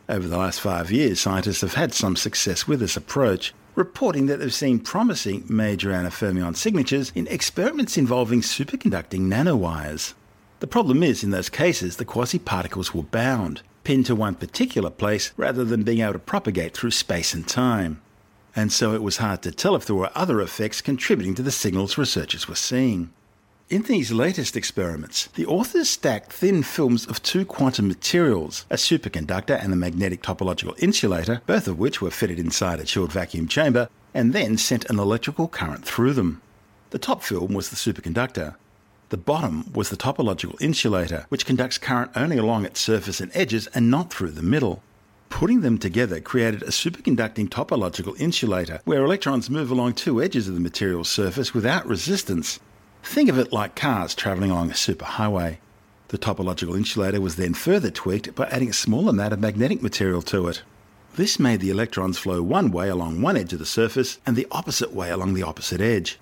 Over 0.09 0.28
the 0.28 0.38
last 0.38 0.62
five 0.62 0.90
years, 0.90 1.20
scientists 1.20 1.61
have 1.61 1.74
had 1.74 1.92
some 1.92 2.16
success 2.16 2.66
with 2.66 2.81
this 2.81 2.96
approach, 2.96 3.52
reporting 3.74 4.24
that 4.28 4.38
they've 4.38 4.55
seen 4.55 4.78
promising 4.78 5.42
Majorana 5.42 6.11
fermion 6.11 6.57
signatures 6.57 7.12
in 7.14 7.26
experiments 7.26 7.98
involving 7.98 8.40
superconducting 8.40 9.28
nanowires. 9.28 10.14
The 10.61 10.66
problem 10.66 11.02
is, 11.02 11.22
in 11.22 11.28
those 11.28 11.50
cases, 11.50 11.98
the 11.98 12.07
quasi-particles 12.07 12.94
were 12.94 13.02
bound, 13.02 13.61
pinned 13.85 14.07
to 14.07 14.14
one 14.14 14.37
particular 14.37 14.88
place 14.88 15.35
rather 15.37 15.66
than 15.66 15.83
being 15.83 16.00
able 16.00 16.14
to 16.14 16.18
propagate 16.18 16.74
through 16.74 16.92
space 16.92 17.35
and 17.35 17.46
time. 17.46 18.00
And 18.57 18.72
so 18.72 18.94
it 18.94 19.02
was 19.02 19.18
hard 19.18 19.42
to 19.42 19.52
tell 19.52 19.76
if 19.76 19.85
there 19.85 19.96
were 19.96 20.11
other 20.14 20.40
effects 20.40 20.81
contributing 20.81 21.35
to 21.35 21.42
the 21.42 21.50
signals 21.50 21.98
researchers 21.98 22.48
were 22.48 22.55
seeing. 22.55 23.12
In 23.70 23.83
these 23.83 24.12
latest 24.12 24.57
experiments, 24.57 25.29
the 25.35 25.46
authors 25.46 25.88
stacked 25.88 26.33
thin 26.33 26.62
films 26.62 27.07
of 27.07 27.22
two 27.22 27.46
quantum 27.46 27.88
materials, 27.88 28.66
a 28.68 28.75
superconductor 28.77 29.59
and 29.62 29.72
a 29.72 29.77
magnetic 29.77 30.22
topological 30.22 30.79
insulator, 30.83 31.40
both 31.46 31.66
of 31.66 31.79
which 31.79 32.03
were 32.03 32.11
fitted 32.11 32.38
inside 32.38 32.81
a 32.81 32.85
chilled 32.85 33.12
vacuum 33.12 33.48
chamber, 33.48 33.88
and 34.12 34.33
then 34.33 34.59
sent 34.59 34.85
an 34.90 34.98
electrical 34.98 35.48
current 35.48 35.85
through 35.87 36.12
them. 36.12 36.42
The 36.90 36.98
top 36.98 37.22
film 37.22 37.55
was 37.55 37.70
the 37.70 37.77
superconductor. 37.77 38.57
The 39.09 39.16
bottom 39.16 39.72
was 39.72 39.88
the 39.88 39.96
topological 39.96 40.61
insulator, 40.61 41.25
which 41.31 41.46
conducts 41.46 41.79
current 41.79 42.11
only 42.14 42.37
along 42.37 42.66
its 42.66 42.81
surface 42.81 43.20
and 43.20 43.31
edges 43.35 43.68
and 43.68 43.90
not 43.90 44.12
through 44.12 44.33
the 44.33 44.42
middle. 44.42 44.83
Putting 45.31 45.62
them 45.62 45.79
together 45.79 46.20
created 46.20 46.62
a 46.62 46.66
superconducting 46.66 47.48
topological 47.48 48.20
insulator 48.20 48.81
where 48.85 49.03
electrons 49.03 49.48
move 49.48 49.70
along 49.70 49.94
two 49.94 50.22
edges 50.22 50.46
of 50.46 50.55
the 50.55 50.61
material's 50.61 51.09
surface 51.09 51.55
without 51.55 51.87
resistance, 51.87 52.61
Think 53.03 53.29
of 53.29 53.38
it 53.38 53.53
like 53.53 53.77
cars 53.77 54.15
travelling 54.15 54.51
along 54.51 54.71
a 54.71 54.75
superhighway. 54.75 55.59
The 56.09 56.19
topological 56.19 56.77
insulator 56.77 57.21
was 57.21 57.37
then 57.37 57.55
further 57.55 57.91
tweaked 57.91 58.35
by 58.35 58.47
adding 58.47 58.71
a 58.71 58.75
small 58.75 59.09
amount 59.09 59.33
of 59.33 59.41
magnetic 59.41 59.83
material 59.83 60.23
to 60.23 60.49
it. 60.49 60.62
This 61.17 61.38
made 61.38 61.61
the 61.61 61.71
electrons 61.71 62.17
flow 62.17 62.43
one 62.43 62.71
way 62.71 62.88
along 62.88 63.21
one 63.21 63.37
edge 63.37 63.53
of 63.53 63.59
the 63.59 63.67
surface 63.67 64.19
and 64.25 64.35
the 64.35 64.47
opposite 64.51 64.95
way 64.95 65.11
along 65.11 65.35
the 65.35 65.43
opposite 65.43 65.81
edge. 65.81 66.19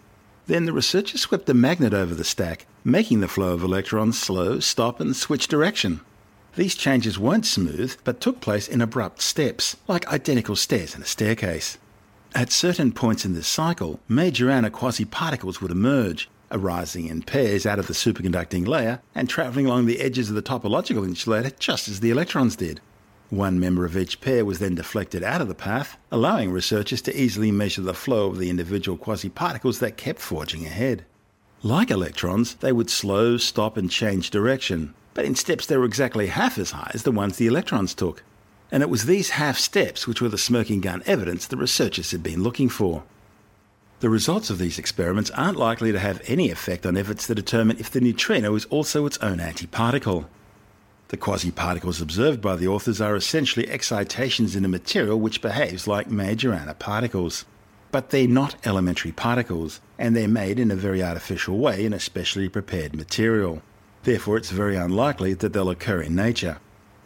Then 0.46 0.64
the 0.64 0.72
researchers 0.72 1.20
swept 1.20 1.48
a 1.48 1.54
magnet 1.54 1.94
over 1.94 2.14
the 2.14 2.24
stack, 2.24 2.66
making 2.82 3.20
the 3.20 3.28
flow 3.28 3.52
of 3.52 3.62
electrons 3.62 4.18
slow, 4.18 4.58
stop, 4.58 5.00
and 5.00 5.14
switch 5.14 5.46
direction. 5.46 6.00
These 6.56 6.74
changes 6.74 7.18
weren't 7.18 7.46
smooth, 7.46 7.96
but 8.02 8.20
took 8.20 8.40
place 8.40 8.66
in 8.66 8.80
abrupt 8.80 9.22
steps, 9.22 9.76
like 9.86 10.12
identical 10.12 10.56
stairs 10.56 10.96
in 10.96 11.02
a 11.02 11.06
staircase. 11.06 11.78
At 12.34 12.50
certain 12.50 12.90
points 12.90 13.24
in 13.24 13.34
this 13.34 13.46
cycle, 13.46 14.00
Majorana 14.08 14.72
quasi-particles 14.72 15.60
would 15.60 15.70
emerge, 15.70 16.28
arising 16.50 17.06
in 17.06 17.22
pairs 17.22 17.66
out 17.66 17.78
of 17.78 17.86
the 17.86 17.92
superconducting 17.92 18.66
layer 18.66 19.00
and 19.14 19.28
travelling 19.28 19.66
along 19.66 19.86
the 19.86 20.00
edges 20.00 20.28
of 20.28 20.34
the 20.34 20.42
topological 20.42 21.04
insulator 21.04 21.50
just 21.58 21.88
as 21.88 22.00
the 22.00 22.10
electrons 22.10 22.56
did. 22.56 22.80
One 23.30 23.60
member 23.60 23.84
of 23.84 23.96
each 23.96 24.20
pair 24.20 24.44
was 24.44 24.58
then 24.58 24.74
deflected 24.74 25.22
out 25.22 25.40
of 25.40 25.46
the 25.46 25.54
path, 25.54 25.96
allowing 26.10 26.50
researchers 26.50 27.00
to 27.02 27.16
easily 27.16 27.52
measure 27.52 27.82
the 27.82 27.94
flow 27.94 28.26
of 28.26 28.38
the 28.38 28.50
individual 28.50 28.98
quasi-particles 28.98 29.78
that 29.78 29.96
kept 29.96 30.18
forging 30.18 30.66
ahead. 30.66 31.04
Like 31.62 31.90
electrons, 31.90 32.54
they 32.54 32.72
would 32.72 32.90
slow, 32.90 33.36
stop, 33.36 33.76
and 33.76 33.90
change 33.90 34.30
direction, 34.30 34.94
but 35.14 35.24
in 35.24 35.36
steps 35.36 35.66
that 35.66 35.78
were 35.78 35.84
exactly 35.84 36.26
half 36.26 36.58
as 36.58 36.72
high 36.72 36.90
as 36.92 37.04
the 37.04 37.12
ones 37.12 37.36
the 37.36 37.46
electrons 37.46 37.94
took. 37.94 38.24
And 38.72 38.82
it 38.82 38.90
was 38.90 39.04
these 39.04 39.30
half 39.30 39.58
steps 39.58 40.06
which 40.06 40.20
were 40.20 40.28
the 40.28 40.38
smoking 40.38 40.80
gun 40.80 41.02
evidence 41.06 41.46
the 41.46 41.56
researchers 41.56 42.10
had 42.10 42.22
been 42.22 42.42
looking 42.42 42.68
for. 42.68 43.04
The 44.00 44.08
results 44.08 44.48
of 44.48 44.56
these 44.56 44.78
experiments 44.78 45.30
aren't 45.32 45.58
likely 45.58 45.92
to 45.92 45.98
have 45.98 46.22
any 46.26 46.50
effect 46.50 46.86
on 46.86 46.96
efforts 46.96 47.26
to 47.26 47.34
determine 47.34 47.78
if 47.78 47.90
the 47.90 48.00
neutrino 48.00 48.54
is 48.54 48.64
also 48.66 49.04
its 49.04 49.18
own 49.18 49.40
antiparticle. 49.40 50.24
The 51.08 51.18
quasi-particles 51.18 52.00
observed 52.00 52.40
by 52.40 52.56
the 52.56 52.66
authors 52.66 53.02
are 53.02 53.14
essentially 53.14 53.68
excitations 53.68 54.56
in 54.56 54.64
a 54.64 54.68
material 54.68 55.20
which 55.20 55.42
behaves 55.42 55.86
like 55.86 56.08
Majorana 56.08 56.78
particles. 56.78 57.44
But 57.92 58.08
they're 58.08 58.26
not 58.26 58.56
elementary 58.64 59.12
particles, 59.12 59.82
and 59.98 60.16
they're 60.16 60.28
made 60.28 60.58
in 60.58 60.70
a 60.70 60.76
very 60.76 61.02
artificial 61.02 61.58
way 61.58 61.84
in 61.84 61.92
a 61.92 62.00
specially 62.00 62.48
prepared 62.48 62.96
material. 62.96 63.60
Therefore, 64.04 64.38
it's 64.38 64.50
very 64.50 64.76
unlikely 64.76 65.34
that 65.34 65.52
they'll 65.52 65.68
occur 65.68 66.00
in 66.00 66.14
nature. 66.14 66.56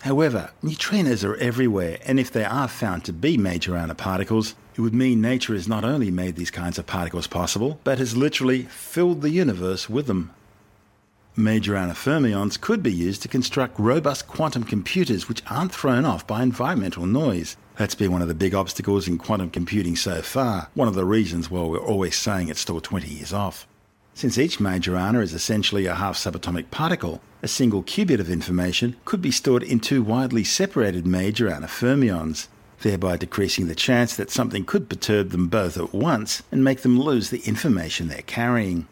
However, 0.02 0.52
neutrinos 0.62 1.24
are 1.24 1.34
everywhere, 1.38 1.98
and 2.06 2.20
if 2.20 2.30
they 2.30 2.44
are 2.44 2.68
found 2.68 3.04
to 3.06 3.12
be 3.12 3.36
Majorana 3.36 3.96
particles, 3.96 4.54
it 4.74 4.80
would 4.80 4.94
mean 4.94 5.20
nature 5.20 5.54
has 5.54 5.68
not 5.68 5.84
only 5.84 6.10
made 6.10 6.36
these 6.36 6.50
kinds 6.50 6.78
of 6.78 6.86
particles 6.86 7.26
possible, 7.26 7.80
but 7.84 7.98
has 7.98 8.16
literally 8.16 8.62
filled 8.62 9.22
the 9.22 9.30
universe 9.30 9.88
with 9.88 10.06
them. 10.06 10.32
Majorana 11.36 11.94
fermions 11.94 12.60
could 12.60 12.82
be 12.82 12.92
used 12.92 13.22
to 13.22 13.28
construct 13.28 13.78
robust 13.78 14.28
quantum 14.28 14.62
computers 14.62 15.28
which 15.28 15.42
aren't 15.50 15.74
thrown 15.74 16.04
off 16.04 16.26
by 16.26 16.42
environmental 16.42 17.06
noise. 17.06 17.56
That's 17.76 17.96
been 17.96 18.12
one 18.12 18.22
of 18.22 18.28
the 18.28 18.34
big 18.34 18.54
obstacles 18.54 19.08
in 19.08 19.18
quantum 19.18 19.50
computing 19.50 19.96
so 19.96 20.22
far, 20.22 20.68
one 20.74 20.86
of 20.86 20.94
the 20.94 21.04
reasons 21.04 21.50
why 21.50 21.62
we're 21.62 21.78
always 21.78 22.16
saying 22.16 22.48
it's 22.48 22.60
still 22.60 22.80
20 22.80 23.08
years 23.08 23.32
off. 23.32 23.66
Since 24.14 24.38
each 24.38 24.60
major 24.60 24.92
Majorana 24.92 25.22
is 25.22 25.34
essentially 25.34 25.86
a 25.86 25.96
half 25.96 26.16
subatomic 26.16 26.70
particle, 26.70 27.20
a 27.42 27.48
single 27.48 27.82
qubit 27.82 28.20
of 28.20 28.30
information 28.30 28.94
could 29.04 29.20
be 29.20 29.32
stored 29.32 29.64
in 29.64 29.80
two 29.80 30.04
widely 30.04 30.44
separated 30.44 31.04
Majorana 31.04 31.66
fermions 31.66 32.46
thereby 32.80 33.16
decreasing 33.16 33.66
the 33.66 33.74
chance 33.74 34.16
that 34.16 34.30
something 34.30 34.64
could 34.64 34.88
perturb 34.88 35.30
them 35.30 35.48
both 35.48 35.76
at 35.76 35.94
once 35.94 36.42
and 36.50 36.64
make 36.64 36.82
them 36.82 36.98
lose 36.98 37.30
the 37.30 37.40
information 37.46 38.08
they're 38.08 38.22
carrying. 38.22 38.86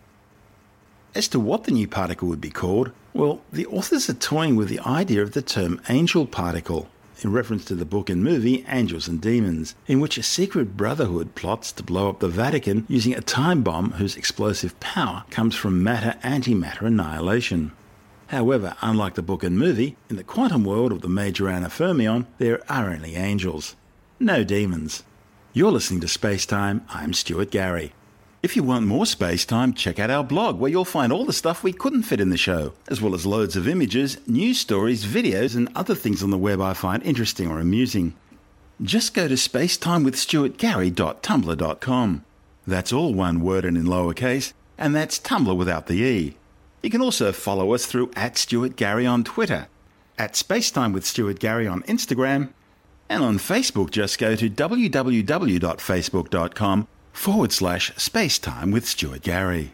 As 1.15 1.29
to 1.29 1.41
what 1.41 1.65
the 1.65 1.73
new 1.73 1.87
particle 1.87 2.29
would 2.29 2.41
be 2.41 2.51
called, 2.51 2.91
well, 3.13 3.43
the 3.53 3.67
authors 3.67 4.09
are 4.09 4.15
toying 4.15 4.57
with 4.57 4.69
the 4.69 4.81
idea 4.81 5.23
of 5.23 5.33
the 5.33 5.43
term 5.43 5.81
angel 5.89 6.27
particle, 6.27 6.89
in 7.21 7.33
reference 7.33 7.65
to 7.67 7.75
the 7.75 7.85
book 7.85 8.09
and 8.09 8.25
movie 8.25 8.65
Angels 8.69 9.07
and 9.07 9.21
Demons, 9.21 9.75
in 9.87 10.01
which 10.01 10.19
a 10.19 10.23
secret 10.23 10.77
brotherhood 10.77 11.35
plots 11.35 11.71
to 11.73 11.83
blow 11.83 12.09
up 12.09 12.21
the 12.21 12.29
Vatican 12.29 12.87
using 12.89 13.15
a 13.15 13.21
time 13.21 13.63
bomb 13.63 13.93
whose 13.93 14.17
explosive 14.17 14.79
power 14.81 15.25
comes 15.31 15.55
from 15.55 15.83
matter 15.83 16.19
antimatter 16.23 16.83
annihilation. 16.83 17.73
However, 18.33 18.75
unlike 18.81 19.15
the 19.15 19.23
book 19.23 19.45
and 19.45 19.57
movie, 19.57 19.97
in 20.11 20.17
the 20.17 20.25
quantum 20.25 20.65
world 20.65 20.91
of 20.91 21.03
the 21.03 21.09
Majorana 21.09 21.67
fermion, 21.67 22.27
there 22.39 22.61
are 22.69 22.91
only 22.91 23.15
angels 23.15 23.77
no 24.23 24.43
demons. 24.45 25.03
You're 25.53 25.73
listening 25.73 26.01
to 26.01 26.09
Space 26.09 26.47
Time. 26.47 26.87
I'm 26.89 27.13
Stuart 27.13 27.51
Gary. 27.51 27.93
If 28.43 28.57
you 28.57 28.63
want 28.63 28.87
more 28.87 29.05
space 29.05 29.45
time, 29.45 29.75
check 29.75 29.99
out 29.99 30.11
our 30.11 30.25
blog 30.25 30.59
where 30.59 30.71
you'll 30.71 30.85
find 30.85 31.13
all 31.13 31.25
the 31.25 31.33
stuff 31.33 31.63
we 31.63 31.73
couldn't 31.73 32.05
fit 32.05 32.21
in 32.21 32.31
the 32.31 32.37
show, 32.37 32.73
as 32.89 33.03
well 33.03 33.15
as 33.15 33.27
loads 33.27 33.57
of 33.57 33.69
images, 33.69 34.19
news 34.27 34.59
stories, 34.59 35.05
videos, 35.05 35.57
and 35.57 35.69
other 35.75 35.95
things 35.95 36.23
on 36.23 36.31
the 36.31 36.39
web 36.39 36.61
I 36.61 36.73
find 36.73 37.03
interesting 37.03 37.51
or 37.51 37.59
amusing. 37.59 38.15
Just 38.81 39.13
go 39.13 39.27
to 39.29 39.35
spacetimewithstuartgary.tumblr.com. 39.35 42.25
That's 42.67 42.93
all 42.93 43.15
one 43.15 43.41
word 43.41 43.65
and 43.65 43.77
in 43.77 43.85
lowercase, 43.85 44.53
and 44.79 44.95
that's 44.95 45.19
Tumblr 45.19 45.57
without 45.57 45.89
the 45.89 46.03
E. 46.03 46.37
You 46.83 46.91
can 46.91 47.01
also 47.01 47.33
follow 47.33 47.73
us 47.75 47.87
through 47.87 48.11
at 48.17 48.37
Stuart 48.37 48.75
Gary 48.77 49.07
on 49.07 49.23
Twitter, 49.23 49.69
at 50.19 50.33
Spacetime 50.33 50.93
with 50.93 51.07
Stuart 51.07 51.39
Gary 51.39 51.65
on 51.67 51.83
Instagram, 51.83 52.49
and 53.09 53.23
on 53.23 53.39
Facebook, 53.39 53.91
just 53.91 54.19
go 54.19 54.35
to 54.35 54.51
www.facebook.com 54.51 56.89
forward 57.13 57.53
slash 57.53 57.93
spacetime 57.93 58.73
with 58.73 58.85
Stuart 58.87 59.23
Gary. 59.23 59.71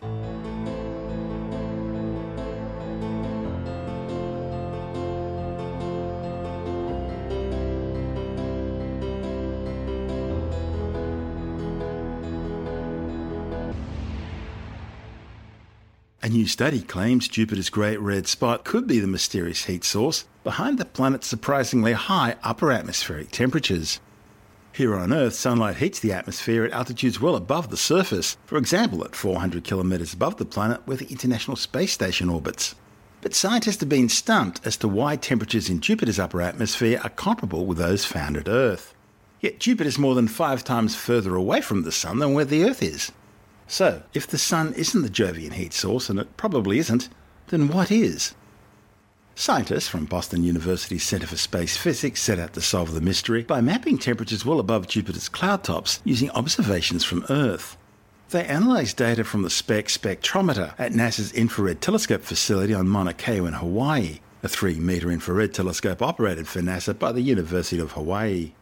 A 16.29 16.31
new 16.31 16.47
study 16.47 16.83
claims 16.83 17.27
Jupiter's 17.27 17.71
Great 17.71 17.99
Red 18.01 18.27
Spot 18.27 18.63
could 18.63 18.87
be 18.87 19.01
the 19.01 19.07
mysterious 19.07 19.65
heat 19.65 19.83
source 19.83 20.27
behind 20.45 20.77
the 20.77 20.85
planet's 20.85 21.27
surprisingly 21.27 21.95
high 21.95 22.37
upper 22.43 22.71
atmospheric 22.71 23.31
temperatures. 23.31 23.99
Here 24.71 24.95
on 24.95 25.11
Earth, 25.11 25.33
sunlight 25.33 25.77
heats 25.77 25.99
the 25.99 26.13
atmosphere 26.13 26.67
at 26.67 26.73
altitudes 26.73 27.19
well 27.19 27.35
above 27.35 27.71
the 27.71 27.79
surface, 27.79 28.37
for 28.45 28.59
example 28.59 29.03
at 29.07 29.17
400 29.17 29.65
kilometres 29.65 30.13
above 30.13 30.37
the 30.37 30.45
planet 30.45 30.83
where 30.85 30.99
the 30.99 31.11
International 31.11 31.57
Space 31.57 31.95
Station 31.95 32.29
orbits. 32.29 32.75
But 33.23 33.33
scientists 33.33 33.81
have 33.81 33.89
been 33.89 34.11
stumped 34.11 34.61
as 34.67 34.77
to 34.77 34.87
why 34.87 35.17
temperatures 35.17 35.71
in 35.71 35.81
Jupiter's 35.81 36.19
upper 36.19 36.43
atmosphere 36.43 37.01
are 37.03 37.09
comparable 37.09 37.65
with 37.65 37.79
those 37.79 38.05
found 38.05 38.37
at 38.37 38.49
Earth. 38.49 38.93
Yet 39.41 39.61
Jupiter's 39.61 39.99
more 39.99 40.15
than 40.15 40.29
five 40.29 40.63
times 40.63 40.95
further 40.95 41.35
away 41.37 41.63
from 41.63 41.85
the 41.85 41.91
Sun 41.91 42.19
than 42.19 42.35
where 42.35 42.45
the 42.45 42.65
Earth 42.65 42.83
is. 42.83 43.13
So, 43.69 44.03
if 44.15 44.27
the 44.27 44.39
Sun 44.39 44.73
isn't 44.75 45.03
the 45.03 45.11
Jovian 45.11 45.53
heat 45.53 45.75
source, 45.75 46.09
and 46.09 46.19
it 46.19 46.39
probably 46.39 46.79
isn't, 46.79 47.11
then 47.49 47.69
what 47.69 47.91
is? 47.91 48.35
Scientists 49.35 49.87
from 49.87 50.07
Boston 50.07 50.43
University's 50.43 51.05
Center 51.05 51.27
for 51.27 51.37
Space 51.37 51.77
Physics 51.77 52.21
set 52.21 52.39
out 52.39 52.55
to 52.55 52.61
solve 52.61 52.93
the 52.93 53.01
mystery 53.01 53.45
by 53.45 53.61
mapping 53.61 53.99
temperatures 53.99 54.45
well 54.45 54.59
above 54.59 54.89
Jupiter's 54.89 55.29
cloud 55.29 55.63
tops 55.63 56.01
using 56.03 56.31
observations 56.31 57.05
from 57.05 57.25
Earth. 57.29 57.77
They 58.31 58.47
analysed 58.47 58.97
data 58.97 59.23
from 59.23 59.43
the 59.43 59.49
SpeX 59.49 59.97
spectrometer 59.97 60.75
at 60.79 60.93
NASA's 60.93 61.33
Infrared 61.33 61.81
Telescope 61.81 62.23
facility 62.23 62.75
on 62.75 62.89
Mauna 62.89 63.15
Kea 63.15 63.37
in 63.37 63.53
Hawaii, 63.53 64.21
a 64.43 64.49
3 64.49 64.81
metre 64.81 65.11
infrared 65.11 65.55
telescope 65.55 66.03
operated 66.03 66.49
for 66.49 66.61
NASA 66.61 66.99
by 66.99 67.13
the 67.13 67.23
University 67.23 67.81
of 67.81 67.93
Hawaii. 67.93 68.53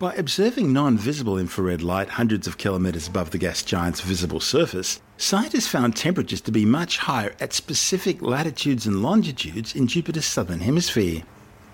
By 0.00 0.14
observing 0.14 0.72
non 0.72 0.96
visible 0.96 1.36
infrared 1.36 1.82
light 1.82 2.08
hundreds 2.08 2.46
of 2.46 2.56
kilometres 2.56 3.06
above 3.06 3.32
the 3.32 3.36
gas 3.36 3.62
giant's 3.62 4.00
visible 4.00 4.40
surface, 4.40 4.98
scientists 5.18 5.66
found 5.66 5.94
temperatures 5.94 6.40
to 6.40 6.50
be 6.50 6.64
much 6.64 6.96
higher 6.96 7.34
at 7.38 7.52
specific 7.52 8.22
latitudes 8.22 8.86
and 8.86 9.02
longitudes 9.02 9.74
in 9.74 9.86
Jupiter's 9.86 10.24
southern 10.24 10.60
hemisphere. 10.60 11.24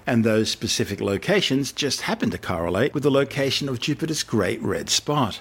And 0.08 0.24
those 0.24 0.50
specific 0.50 1.00
locations 1.00 1.70
just 1.70 2.00
happen 2.00 2.30
to 2.30 2.38
correlate 2.38 2.94
with 2.94 3.04
the 3.04 3.12
location 3.12 3.68
of 3.68 3.78
Jupiter's 3.78 4.24
Great 4.24 4.60
Red 4.60 4.90
Spot. 4.90 5.40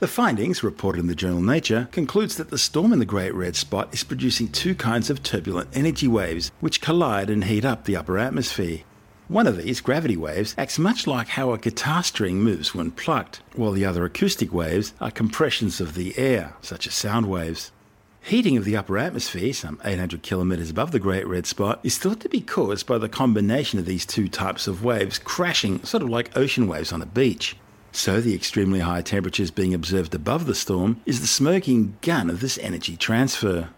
The 0.00 0.08
findings, 0.08 0.64
reported 0.64 0.98
in 0.98 1.06
the 1.06 1.14
journal 1.14 1.40
Nature, 1.40 1.86
concludes 1.92 2.36
that 2.38 2.50
the 2.50 2.58
storm 2.58 2.92
in 2.92 2.98
the 2.98 3.04
Great 3.04 3.32
Red 3.32 3.54
Spot 3.54 3.94
is 3.94 4.02
producing 4.02 4.48
two 4.48 4.74
kinds 4.74 5.08
of 5.08 5.22
turbulent 5.22 5.68
energy 5.72 6.08
waves 6.08 6.50
which 6.58 6.80
collide 6.80 7.30
and 7.30 7.44
heat 7.44 7.64
up 7.64 7.84
the 7.84 7.94
upper 7.94 8.18
atmosphere. 8.18 8.80
One 9.28 9.46
of 9.46 9.56
these, 9.56 9.80
gravity 9.80 10.18
waves, 10.18 10.54
acts 10.58 10.78
much 10.78 11.06
like 11.06 11.28
how 11.28 11.52
a 11.52 11.58
guitar 11.58 12.02
string 12.02 12.42
moves 12.42 12.74
when 12.74 12.90
plucked, 12.90 13.40
while 13.54 13.72
the 13.72 13.86
other 13.86 14.04
acoustic 14.04 14.52
waves 14.52 14.92
are 15.00 15.10
compressions 15.10 15.80
of 15.80 15.94
the 15.94 16.18
air, 16.18 16.52
such 16.60 16.86
as 16.86 16.92
sound 16.92 17.26
waves. 17.26 17.72
Heating 18.20 18.58
of 18.58 18.66
the 18.66 18.76
upper 18.76 18.98
atmosphere, 18.98 19.54
some 19.54 19.80
800 19.82 20.22
kilometres 20.22 20.68
above 20.68 20.92
the 20.92 20.98
Great 20.98 21.26
Red 21.26 21.46
Spot, 21.46 21.80
is 21.82 21.96
thought 21.96 22.20
to 22.20 22.28
be 22.28 22.42
caused 22.42 22.86
by 22.86 22.98
the 22.98 23.08
combination 23.08 23.78
of 23.78 23.86
these 23.86 24.04
two 24.04 24.28
types 24.28 24.66
of 24.66 24.84
waves 24.84 25.18
crashing, 25.18 25.82
sort 25.84 26.02
of 26.02 26.10
like 26.10 26.36
ocean 26.36 26.66
waves 26.66 26.92
on 26.92 27.00
a 27.00 27.06
beach. 27.06 27.56
So, 27.92 28.20
the 28.20 28.34
extremely 28.34 28.80
high 28.80 29.02
temperatures 29.02 29.50
being 29.50 29.72
observed 29.72 30.14
above 30.14 30.44
the 30.44 30.54
storm 30.54 31.00
is 31.06 31.22
the 31.22 31.26
smoking 31.26 31.96
gun 32.02 32.28
of 32.28 32.40
this 32.40 32.58
energy 32.58 32.96
transfer. 32.98 33.70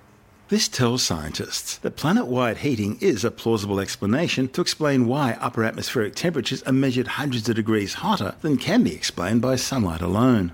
This 0.49 0.69
tells 0.69 1.03
scientists 1.03 1.77
that 1.79 1.97
planet 1.97 2.27
wide 2.27 2.59
heating 2.59 2.99
is 3.01 3.25
a 3.25 3.33
plausible 3.33 3.81
explanation 3.81 4.47
to 4.51 4.61
explain 4.61 5.09
why 5.09 5.37
upper 5.41 5.65
atmospheric 5.65 6.15
temperatures 6.15 6.63
are 6.63 6.73
measured 6.73 7.09
hundreds 7.09 7.49
of 7.49 7.57
degrees 7.57 7.95
hotter 7.95 8.37
than 8.43 8.57
can 8.57 8.85
be 8.85 8.95
explained 8.95 9.43
by 9.43 9.57
sunlight 9.57 10.03
alone. 10.03 10.53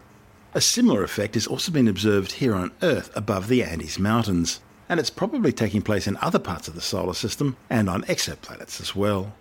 A 0.54 0.62
similar 0.62 1.04
effect 1.04 1.34
has 1.34 1.46
also 1.46 1.70
been 1.70 1.88
observed 1.88 2.32
here 2.32 2.54
on 2.54 2.72
Earth 2.80 3.14
above 3.14 3.48
the 3.48 3.62
Andes 3.62 3.98
Mountains, 3.98 4.60
and 4.88 4.98
it's 4.98 5.10
probably 5.10 5.52
taking 5.52 5.82
place 5.82 6.06
in 6.06 6.16
other 6.22 6.38
parts 6.38 6.68
of 6.68 6.74
the 6.74 6.80
solar 6.80 7.12
system 7.12 7.58
and 7.68 7.90
on 7.90 8.02
exoplanets 8.04 8.80
as 8.80 8.96
well. 8.96 9.34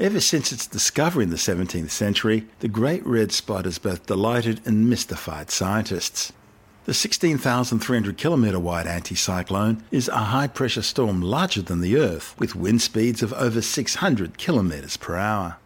Ever 0.00 0.18
since 0.18 0.50
its 0.50 0.66
discovery 0.66 1.22
in 1.22 1.30
the 1.30 1.36
17th 1.36 1.90
century, 1.90 2.48
the 2.58 2.68
Great 2.68 3.06
Red 3.06 3.30
Spot 3.30 3.64
has 3.64 3.78
both 3.78 4.06
delighted 4.06 4.60
and 4.66 4.90
mystified 4.90 5.52
scientists. 5.52 6.32
The 6.86 6.94
16,300 6.94 8.16
kilometre 8.16 8.60
wide 8.60 8.86
anticyclone 8.86 9.82
is 9.90 10.06
a 10.06 10.18
high 10.18 10.46
pressure 10.46 10.82
storm 10.82 11.20
larger 11.20 11.60
than 11.60 11.80
the 11.80 11.96
Earth, 11.96 12.36
with 12.38 12.54
wind 12.54 12.80
speeds 12.80 13.24
of 13.24 13.32
over 13.32 13.60
600 13.60 14.38
kilometres 14.38 14.96
per 14.96 15.16
hour. 15.16 15.56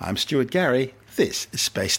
I'm 0.00 0.16
Stuart 0.16 0.50
Gary. 0.50 0.94
This 1.14 1.46
is 1.52 1.60
Space 1.60 1.96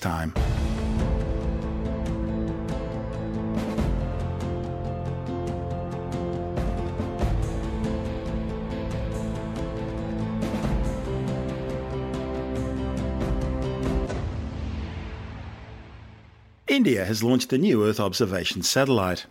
India 16.86 17.04
has 17.04 17.24
launched 17.24 17.52
a 17.52 17.58
new 17.58 17.84
Earth 17.84 18.00
observation 18.00 18.62
satellite. 18.62 19.26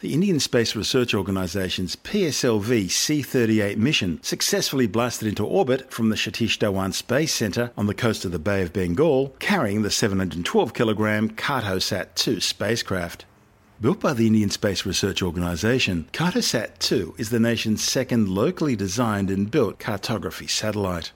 The 0.00 0.12
Indian 0.12 0.40
Space 0.40 0.74
Research 0.74 1.14
Organisation's 1.14 1.94
PSLV 1.94 2.90
C 2.90 3.22
38 3.22 3.78
mission 3.78 4.20
successfully 4.24 4.88
blasted 4.88 5.28
into 5.28 5.46
orbit 5.46 5.92
from 5.92 6.08
the 6.08 6.16
Satish 6.16 6.58
Dhawan 6.58 6.92
Space 6.92 7.32
Centre 7.32 7.70
on 7.76 7.86
the 7.86 7.94
coast 7.94 8.24
of 8.24 8.32
the 8.32 8.40
Bay 8.40 8.60
of 8.60 8.72
Bengal, 8.72 9.36
carrying 9.38 9.82
the 9.82 9.90
712 9.90 10.74
kilogram 10.74 11.30
Cartosat 11.30 12.16
2 12.16 12.40
spacecraft. 12.40 13.24
Built 13.80 14.00
by 14.00 14.12
the 14.12 14.26
Indian 14.26 14.50
Space 14.50 14.84
Research 14.84 15.22
Organisation, 15.22 16.08
Cartosat 16.12 16.80
2 16.80 17.14
is 17.18 17.30
the 17.30 17.38
nation's 17.38 17.84
second 17.84 18.28
locally 18.28 18.74
designed 18.74 19.30
and 19.30 19.48
built 19.48 19.78
cartography 19.78 20.48
satellite. 20.48 21.12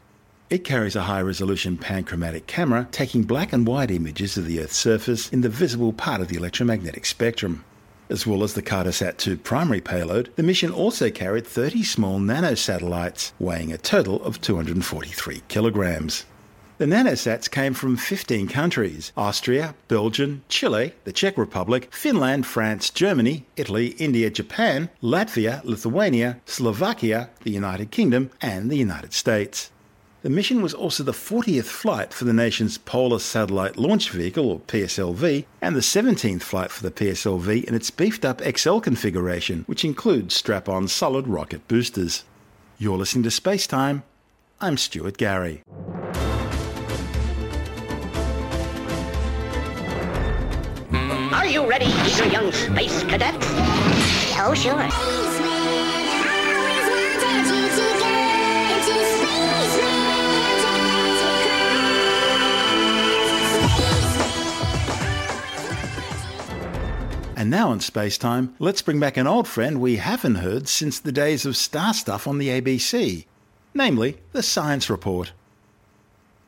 It 0.51 0.65
carries 0.65 0.97
a 0.97 1.03
high 1.03 1.23
resolution 1.23 1.79
panchromatic 1.79 2.49
camera 2.49 2.89
taking 2.91 3.23
black 3.23 3.53
and 3.53 3.65
white 3.65 3.93
images 3.93 4.37
of 4.37 4.47
the 4.47 4.61
Earth's 4.61 4.77
surface 4.77 5.29
in 5.29 5.43
the 5.43 5.49
visible 5.49 5.93
part 5.93 6.21
of 6.21 6.27
the 6.27 6.35
electromagnetic 6.35 7.07
spectrum. 7.07 7.65
As 8.09 8.27
well 8.27 8.43
as 8.43 8.55
the 8.55 8.63
Cartosat 8.63 9.17
2 9.19 9.37
primary 9.37 9.81
payload, 9.81 10.33
the 10.35 10.43
mission 10.43 10.73
also 10.73 11.09
carried 11.09 11.47
30 11.47 11.85
small 11.85 12.19
nanosatellites, 12.19 13.31
weighing 13.39 13.73
a 13.73 13.79
total 13.79 14.21
of 14.25 14.41
243 14.41 15.43
kilograms. 15.47 16.25
The 16.79 16.87
nanosats 16.87 17.49
came 17.49 17.73
from 17.73 17.97
15 17.97 18.49
countries 18.49 19.13
Austria, 19.17 19.77
Belgium, 19.87 20.43
Chile, 20.49 20.95
the 21.05 21.13
Czech 21.13 21.39
Republic, 21.39 21.95
Finland, 21.95 22.45
France, 22.45 22.91
Germany, 22.91 23.47
Italy, 23.55 23.95
India, 24.01 24.31
Japan, 24.31 24.91
Latvia, 25.01 25.63
Lithuania, 25.63 26.41
Slovakia, 26.45 27.31
the 27.45 27.53
United 27.53 27.93
Kingdom, 27.93 28.33
and 28.43 28.69
the 28.69 28.79
United 28.79 29.13
States. 29.13 29.71
The 30.23 30.29
mission 30.29 30.61
was 30.61 30.75
also 30.75 31.03
the 31.03 31.13
40th 31.13 31.65
flight 31.65 32.13
for 32.13 32.27
the 32.27 32.35
nation's 32.35 32.77
Polar 32.77 33.19
Satellite 33.19 33.79
Launch 33.79 34.11
Vehicle, 34.11 34.51
or 34.51 34.61
PSLV, 34.61 35.47
and 35.63 35.75
the 35.75 35.81
17th 35.81 36.43
flight 36.43 36.71
for 36.71 36.83
the 36.83 36.91
PSLV 36.91 37.65
in 37.65 37.75
its 37.75 37.91
beefed 37.91 38.27
up 38.27 38.43
XL 38.43 38.81
configuration, 38.81 39.65
which 39.67 39.83
includes 39.83 40.35
strap 40.35 40.69
on 40.69 40.89
solid 40.89 41.27
rocket 41.27 41.67
boosters. 41.69 42.25
You're 42.77 42.99
listening 42.99 43.25
to 43.25 43.31
Space 43.31 43.67
Time. 43.67 44.03
I'm 44.61 44.77
Stuart 44.77 45.17
Gary. 45.17 45.63
Are 51.33 51.47
you 51.47 51.67
ready, 51.67 51.87
eager 51.87 52.27
young 52.27 52.53
space 52.53 53.05
cadets? 53.05 53.47
Oh, 54.39 54.53
sure. 54.55 55.39
And 67.40 67.48
now 67.48 67.72
in 67.72 67.81
Space 67.81 68.18
Time, 68.18 68.55
let's 68.59 68.83
bring 68.83 69.00
back 69.00 69.16
an 69.16 69.26
old 69.26 69.48
friend 69.48 69.81
we 69.81 69.96
haven't 69.96 70.35
heard 70.35 70.68
since 70.68 70.98
the 70.98 71.11
days 71.11 71.46
of 71.46 71.57
Star 71.57 71.94
Stuff 71.94 72.26
on 72.26 72.37
the 72.37 72.48
ABC, 72.48 73.24
namely 73.72 74.18
the 74.33 74.42
Science 74.42 74.90
Report. 74.90 75.33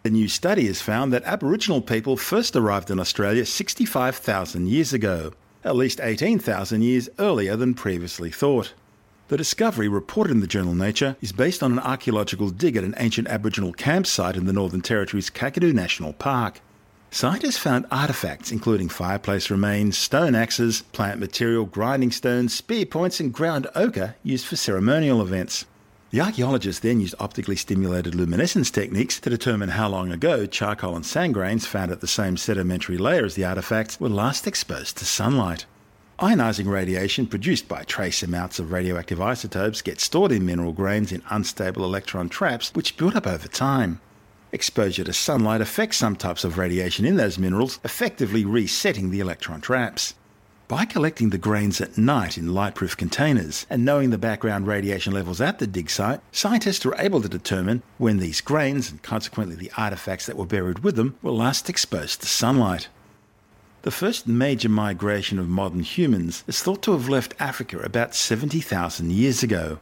A 0.05 0.11
new 0.11 0.29
study 0.29 0.67
has 0.67 0.83
found 0.83 1.11
that 1.11 1.25
Aboriginal 1.25 1.81
people 1.81 2.19
first 2.19 2.55
arrived 2.57 2.91
in 2.91 3.01
Australia 3.01 3.47
65,000 3.47 4.69
years 4.69 4.93
ago, 4.93 5.33
at 5.65 5.77
least 5.77 5.99
18,000 5.99 6.83
years 6.83 7.09
earlier 7.19 7.57
than 7.57 7.73
previously 7.73 8.31
thought. 8.31 8.75
The 9.29 9.39
discovery, 9.39 9.89
reported 9.89 10.33
in 10.33 10.41
the 10.41 10.47
journal 10.47 10.75
Nature, 10.75 11.17
is 11.23 11.33
based 11.33 11.63
on 11.63 11.73
an 11.73 11.79
archaeological 11.79 12.51
dig 12.51 12.77
at 12.77 12.85
an 12.85 12.97
ancient 12.99 13.29
Aboriginal 13.29 13.73
campsite 13.73 14.37
in 14.37 14.45
the 14.45 14.53
Northern 14.53 14.83
Territory's 14.83 15.31
Kakadu 15.31 15.73
National 15.73 16.13
Park. 16.13 16.61
Scientists 17.15 17.59
found 17.59 17.85
artifacts 17.91 18.51
including 18.51 18.89
fireplace 18.89 19.51
remains, 19.51 19.99
stone 19.99 20.35
axes, 20.35 20.81
plant 20.93 21.21
material, 21.21 21.67
grinding 21.67 22.11
stones, 22.11 22.55
spear 22.55 22.87
points, 22.87 23.21
and 23.21 23.35
ground 23.35 23.67
ochre 23.75 24.17
used 24.23 24.47
for 24.47 24.57
ceremonial 24.57 25.21
events. 25.21 25.67
The 26.09 26.23
archaeologists 26.23 26.81
then 26.81 27.03
used 27.03 27.15
optically 27.21 27.55
stimulated 27.57 28.15
luminescence 28.15 28.71
techniques 28.71 29.21
to 29.21 29.29
determine 29.29 29.69
how 29.69 29.91
long 29.91 30.11
ago 30.11 30.47
charcoal 30.47 30.97
and 30.97 31.05
sand 31.05 31.35
grains 31.35 31.67
found 31.67 31.91
at 31.91 32.01
the 32.01 32.07
same 32.07 32.39
sedimentary 32.39 32.97
layer 32.97 33.27
as 33.27 33.35
the 33.35 33.45
artifacts 33.45 34.01
were 34.01 34.09
last 34.09 34.47
exposed 34.47 34.97
to 34.97 35.05
sunlight. 35.05 35.67
Ionizing 36.19 36.67
radiation 36.67 37.27
produced 37.27 37.69
by 37.69 37.85
trace 37.85 38.23
amounts 38.23 38.59
of 38.59 38.73
radioactive 38.73 39.21
isotopes 39.21 39.83
gets 39.83 40.05
stored 40.05 40.33
in 40.33 40.47
mineral 40.47 40.73
grains 40.73 41.13
in 41.13 41.23
unstable 41.29 41.85
electron 41.85 42.31
traps 42.31 42.71
which 42.73 42.97
build 42.97 43.17
up 43.17 43.27
over 43.27 43.49
time. 43.49 44.01
Exposure 44.55 45.05
to 45.05 45.15
sunlight 45.15 45.63
affects 45.63 45.97
some 45.97 46.15
types 46.15 46.45
of 46.45 46.59
radiation 46.59 47.07
in 47.07 47.17
those 47.17 47.39
minerals, 47.39 47.81
effectively 47.85 48.45
resetting 48.45 49.11
the 49.11 49.21
electron 49.21 49.63
traps. 49.63 50.13
By 50.69 50.85
collecting 50.85 51.31
the 51.31 51.39
grains 51.39 51.81
at 51.81 51.97
night 51.97 52.37
in 52.37 52.53
lightproof 52.53 52.95
containers 52.95 53.67
and 53.71 53.83
knowing 53.83 54.11
the 54.11 54.19
background 54.19 54.67
radiation 54.67 55.15
levels 55.15 55.41
at 55.41 55.59
the 55.59 55.67
dig 55.67 55.89
site, 55.89 56.21
scientists 56.33 56.85
were 56.85 56.97
able 56.99 57.23
to 57.23 57.31
determine 57.31 57.83
when 57.97 58.19
these 58.19 58.43
grains, 58.43 58.91
and 58.91 59.03
consequently 59.03 59.57
the 59.57 59.73
artifacts 59.79 60.27
that 60.27 60.37
were 60.37 60.45
buried 60.45 60.81
with 60.81 60.97
them, 60.97 61.17
were 61.23 61.31
last 61.31 61.71
exposed 61.71 62.21
to 62.21 62.27
sunlight. 62.27 62.89
The 63.83 63.91
first 63.91 64.29
major 64.29 64.69
migration 64.69 65.39
of 65.39 65.49
modern 65.49 65.81
humans 65.81 66.45
is 66.47 66.63
thought 66.63 66.83
to 66.83 66.93
have 66.93 67.09
left 67.09 67.35
Africa 67.41 67.79
about 67.79 68.15
70,000 68.15 69.11
years 69.13 69.43
ago. 69.43 69.79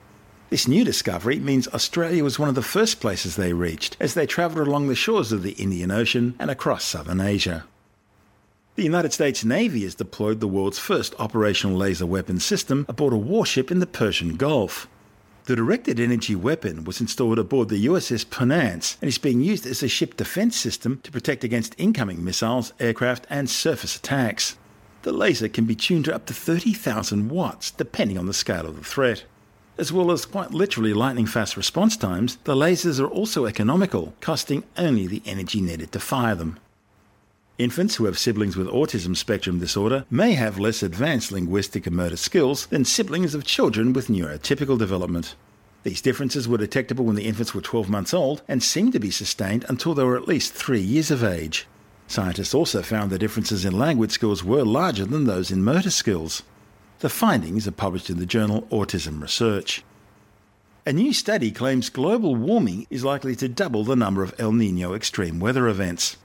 This 0.50 0.66
new 0.66 0.82
discovery 0.82 1.38
means 1.38 1.68
Australia 1.68 2.24
was 2.24 2.36
one 2.36 2.48
of 2.48 2.56
the 2.56 2.62
first 2.62 2.98
places 2.98 3.36
they 3.36 3.52
reached 3.52 3.96
as 4.00 4.14
they 4.14 4.26
travelled 4.26 4.66
along 4.66 4.88
the 4.88 4.96
shores 4.96 5.30
of 5.30 5.44
the 5.44 5.52
Indian 5.52 5.92
Ocean 5.92 6.34
and 6.40 6.50
across 6.50 6.82
southern 6.82 7.20
Asia. 7.20 7.66
The 8.74 8.82
United 8.82 9.12
States 9.12 9.44
Navy 9.44 9.84
has 9.84 9.94
deployed 9.94 10.40
the 10.40 10.48
world's 10.48 10.80
first 10.80 11.14
operational 11.20 11.76
laser 11.76 12.04
weapon 12.04 12.40
system 12.40 12.84
aboard 12.88 13.12
a 13.12 13.16
warship 13.16 13.70
in 13.70 13.78
the 13.78 13.86
Persian 13.86 14.34
Gulf. 14.34 14.88
The 15.44 15.54
directed 15.54 16.00
energy 16.00 16.34
weapon 16.34 16.82
was 16.82 17.00
installed 17.00 17.38
aboard 17.38 17.68
the 17.68 17.86
USS 17.86 18.28
Ponce 18.28 18.96
and 19.00 19.08
is 19.08 19.18
being 19.18 19.40
used 19.40 19.66
as 19.66 19.84
a 19.84 19.88
ship 19.88 20.16
defense 20.16 20.56
system 20.56 20.98
to 21.04 21.12
protect 21.12 21.44
against 21.44 21.76
incoming 21.78 22.24
missiles, 22.24 22.72
aircraft, 22.80 23.24
and 23.30 23.48
surface 23.48 23.94
attacks. 23.94 24.58
The 25.02 25.12
laser 25.12 25.48
can 25.48 25.66
be 25.66 25.76
tuned 25.76 26.06
to 26.06 26.14
up 26.14 26.26
to 26.26 26.34
30,000 26.34 27.28
watts, 27.28 27.70
depending 27.70 28.18
on 28.18 28.26
the 28.26 28.34
scale 28.34 28.66
of 28.66 28.74
the 28.74 28.82
threat. 28.82 29.22
As 29.80 29.90
well 29.90 30.10
as 30.10 30.26
quite 30.26 30.50
literally 30.50 30.92
lightning 30.92 31.24
fast 31.24 31.56
response 31.56 31.96
times, 31.96 32.36
the 32.44 32.54
lasers 32.54 33.00
are 33.00 33.08
also 33.08 33.46
economical, 33.46 34.12
costing 34.20 34.62
only 34.76 35.06
the 35.06 35.22
energy 35.24 35.62
needed 35.62 35.90
to 35.92 35.98
fire 35.98 36.34
them. 36.34 36.60
Infants 37.56 37.94
who 37.94 38.04
have 38.04 38.18
siblings 38.18 38.58
with 38.58 38.66
autism 38.66 39.16
spectrum 39.16 39.58
disorder 39.58 40.04
may 40.10 40.32
have 40.32 40.58
less 40.58 40.82
advanced 40.82 41.32
linguistic 41.32 41.86
and 41.86 41.96
motor 41.96 42.18
skills 42.18 42.66
than 42.66 42.84
siblings 42.84 43.34
of 43.34 43.46
children 43.46 43.94
with 43.94 44.08
neurotypical 44.08 44.78
development. 44.78 45.34
These 45.82 46.02
differences 46.02 46.46
were 46.46 46.58
detectable 46.58 47.06
when 47.06 47.16
the 47.16 47.24
infants 47.24 47.54
were 47.54 47.62
12 47.62 47.88
months 47.88 48.12
old 48.12 48.42
and 48.46 48.62
seemed 48.62 48.92
to 48.92 49.00
be 49.00 49.10
sustained 49.10 49.64
until 49.66 49.94
they 49.94 50.04
were 50.04 50.18
at 50.18 50.28
least 50.28 50.52
three 50.52 50.82
years 50.82 51.10
of 51.10 51.24
age. 51.24 51.66
Scientists 52.06 52.52
also 52.52 52.82
found 52.82 53.10
the 53.10 53.18
differences 53.18 53.64
in 53.64 53.78
language 53.78 54.10
skills 54.10 54.44
were 54.44 54.62
larger 54.62 55.06
than 55.06 55.24
those 55.24 55.50
in 55.50 55.64
motor 55.64 55.88
skills. 55.88 56.42
The 57.00 57.08
findings 57.08 57.66
are 57.66 57.72
published 57.72 58.10
in 58.10 58.18
the 58.18 58.26
journal 58.26 58.68
Autism 58.70 59.22
Research. 59.22 59.82
A 60.84 60.92
new 60.92 61.14
study 61.14 61.50
claims 61.50 61.88
global 61.88 62.36
warming 62.36 62.86
is 62.90 63.02
likely 63.02 63.34
to 63.36 63.48
double 63.48 63.84
the 63.84 63.96
number 63.96 64.22
of 64.22 64.34
El 64.38 64.52
Nino 64.52 64.92
extreme 64.92 65.40
weather 65.40 65.66
events. 65.66 66.18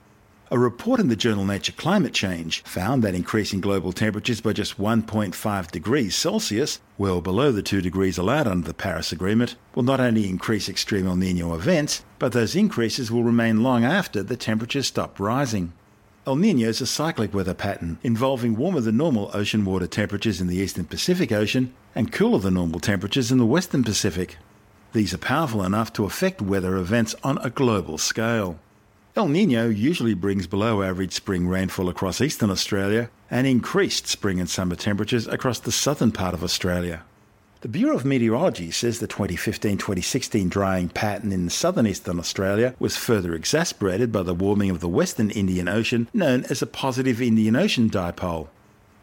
A 0.51 0.59
report 0.59 0.99
in 0.99 1.07
the 1.07 1.15
journal 1.15 1.45
Nature 1.45 1.71
Climate 1.71 2.13
Change 2.13 2.61
found 2.63 3.03
that 3.03 3.15
increasing 3.15 3.61
global 3.61 3.93
temperatures 3.93 4.41
by 4.41 4.51
just 4.51 4.77
1.5 4.77 5.71
degrees 5.71 6.13
Celsius, 6.13 6.81
well 6.97 7.21
below 7.21 7.53
the 7.53 7.63
2 7.63 7.79
degrees 7.79 8.17
allowed 8.17 8.45
under 8.45 8.67
the 8.67 8.73
Paris 8.73 9.13
Agreement, 9.13 9.55
will 9.75 9.83
not 9.83 10.01
only 10.01 10.27
increase 10.27 10.67
extreme 10.67 11.07
El 11.07 11.15
Nino 11.15 11.55
events, 11.55 12.03
but 12.19 12.33
those 12.33 12.53
increases 12.53 13.09
will 13.09 13.23
remain 13.23 13.63
long 13.63 13.85
after 13.85 14.21
the 14.21 14.35
temperatures 14.35 14.87
stop 14.87 15.21
rising. 15.21 15.71
El 16.27 16.37
Nino 16.37 16.67
is 16.67 16.81
a 16.81 16.87
cyclic 16.87 17.35
weather 17.35 17.53
pattern 17.53 17.99
involving 18.01 18.55
warmer 18.55 18.81
than 18.81 18.97
normal 18.97 19.29
ocean 19.35 19.63
water 19.63 19.85
temperatures 19.85 20.41
in 20.41 20.47
the 20.47 20.55
eastern 20.55 20.85
Pacific 20.85 21.31
Ocean 21.31 21.71
and 21.93 22.11
cooler 22.11 22.39
than 22.39 22.55
normal 22.55 22.79
temperatures 22.79 23.31
in 23.31 23.37
the 23.37 23.45
western 23.45 23.83
Pacific. 23.83 24.37
These 24.93 25.13
are 25.13 25.19
powerful 25.19 25.63
enough 25.63 25.93
to 25.93 26.03
affect 26.05 26.41
weather 26.41 26.77
events 26.77 27.13
on 27.23 27.37
a 27.43 27.51
global 27.51 27.99
scale. 27.99 28.57
El 29.15 29.27
Nino 29.27 29.69
usually 29.69 30.15
brings 30.15 30.47
below 30.47 30.81
average 30.81 31.13
spring 31.13 31.47
rainfall 31.47 31.89
across 31.89 32.19
eastern 32.19 32.49
Australia 32.49 33.11
and 33.29 33.45
increased 33.45 34.07
spring 34.07 34.39
and 34.39 34.49
summer 34.49 34.75
temperatures 34.75 35.27
across 35.27 35.59
the 35.59 35.71
southern 35.71 36.11
part 36.11 36.33
of 36.33 36.43
Australia. 36.43 37.03
The 37.65 37.69
Bureau 37.69 37.95
of 37.95 38.05
Meteorology 38.05 38.69
says 38.69 38.99
the 38.99 39.07
2015 39.07 39.79
2016 39.79 40.49
drying 40.49 40.87
pattern 40.87 41.31
in 41.31 41.49
southern 41.49 41.87
eastern 41.87 42.19
Australia 42.19 42.75
was 42.77 42.95
further 42.95 43.33
exacerbated 43.33 44.11
by 44.11 44.21
the 44.21 44.35
warming 44.35 44.69
of 44.69 44.81
the 44.81 44.87
western 44.87 45.31
Indian 45.31 45.67
Ocean, 45.67 46.07
known 46.13 46.45
as 46.51 46.61
a 46.61 46.67
positive 46.67 47.19
Indian 47.19 47.55
Ocean 47.55 47.89
dipole. 47.89 48.49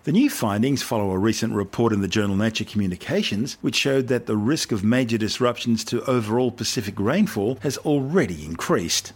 The 0.05 0.13
new 0.13 0.31
findings 0.31 0.81
follow 0.81 1.11
a 1.11 1.19
recent 1.19 1.55
report 1.55 1.93
in 1.93 2.03
the 2.03 2.07
journal 2.07 2.37
Nature 2.37 2.63
Communications, 2.63 3.57
which 3.63 3.75
showed 3.75 4.07
that 4.07 4.27
the 4.27 4.37
risk 4.37 4.71
of 4.71 4.85
major 4.85 5.19
disruptions 5.19 5.83
to 5.87 6.05
overall 6.05 6.53
Pacific 6.53 6.95
rainfall 7.01 7.59
has 7.63 7.79
already 7.79 8.45
increased. 8.45 9.13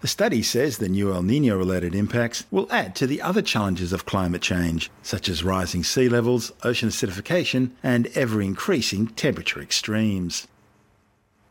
The 0.00 0.06
study 0.06 0.42
says 0.44 0.78
the 0.78 0.88
new 0.88 1.12
El 1.12 1.24
Nino 1.24 1.56
related 1.58 1.92
impacts 1.92 2.44
will 2.52 2.68
add 2.70 2.94
to 2.96 3.06
the 3.06 3.20
other 3.20 3.42
challenges 3.42 3.92
of 3.92 4.06
climate 4.06 4.42
change, 4.42 4.92
such 5.02 5.28
as 5.28 5.42
rising 5.42 5.82
sea 5.82 6.08
levels, 6.08 6.52
ocean 6.62 6.88
acidification, 6.88 7.70
and 7.82 8.06
ever 8.14 8.40
increasing 8.40 9.08
temperature 9.08 9.60
extremes. 9.60 10.46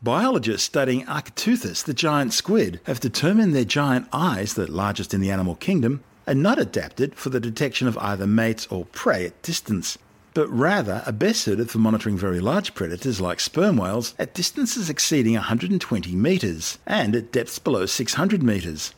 Biologists 0.02 0.64
studying 0.64 1.04
Architeuthis, 1.04 1.84
the 1.84 1.92
giant 1.92 2.32
squid, 2.32 2.80
have 2.84 3.00
determined 3.00 3.54
their 3.54 3.64
giant 3.64 4.08
eyes, 4.14 4.54
the 4.54 4.70
largest 4.70 5.12
in 5.12 5.20
the 5.20 5.30
animal 5.30 5.56
kingdom, 5.56 6.02
are 6.26 6.34
not 6.34 6.58
adapted 6.58 7.14
for 7.16 7.28
the 7.28 7.40
detection 7.40 7.86
of 7.86 7.98
either 7.98 8.26
mates 8.26 8.66
or 8.70 8.86
prey 8.86 9.26
at 9.26 9.42
distance 9.42 9.98
but 10.38 10.48
rather 10.50 11.02
a 11.04 11.10
best 11.10 11.40
suited 11.40 11.68
for 11.68 11.78
monitoring 11.78 12.16
very 12.16 12.38
large 12.38 12.72
predators 12.72 13.20
like 13.20 13.40
sperm 13.40 13.76
whales 13.76 14.14
at 14.20 14.34
distances 14.34 14.88
exceeding 14.88 15.34
120 15.34 16.14
metres 16.14 16.78
and 16.86 17.16
at 17.16 17.32
depths 17.32 17.58
below 17.58 17.84
600 17.86 18.40
metres. 18.40 18.94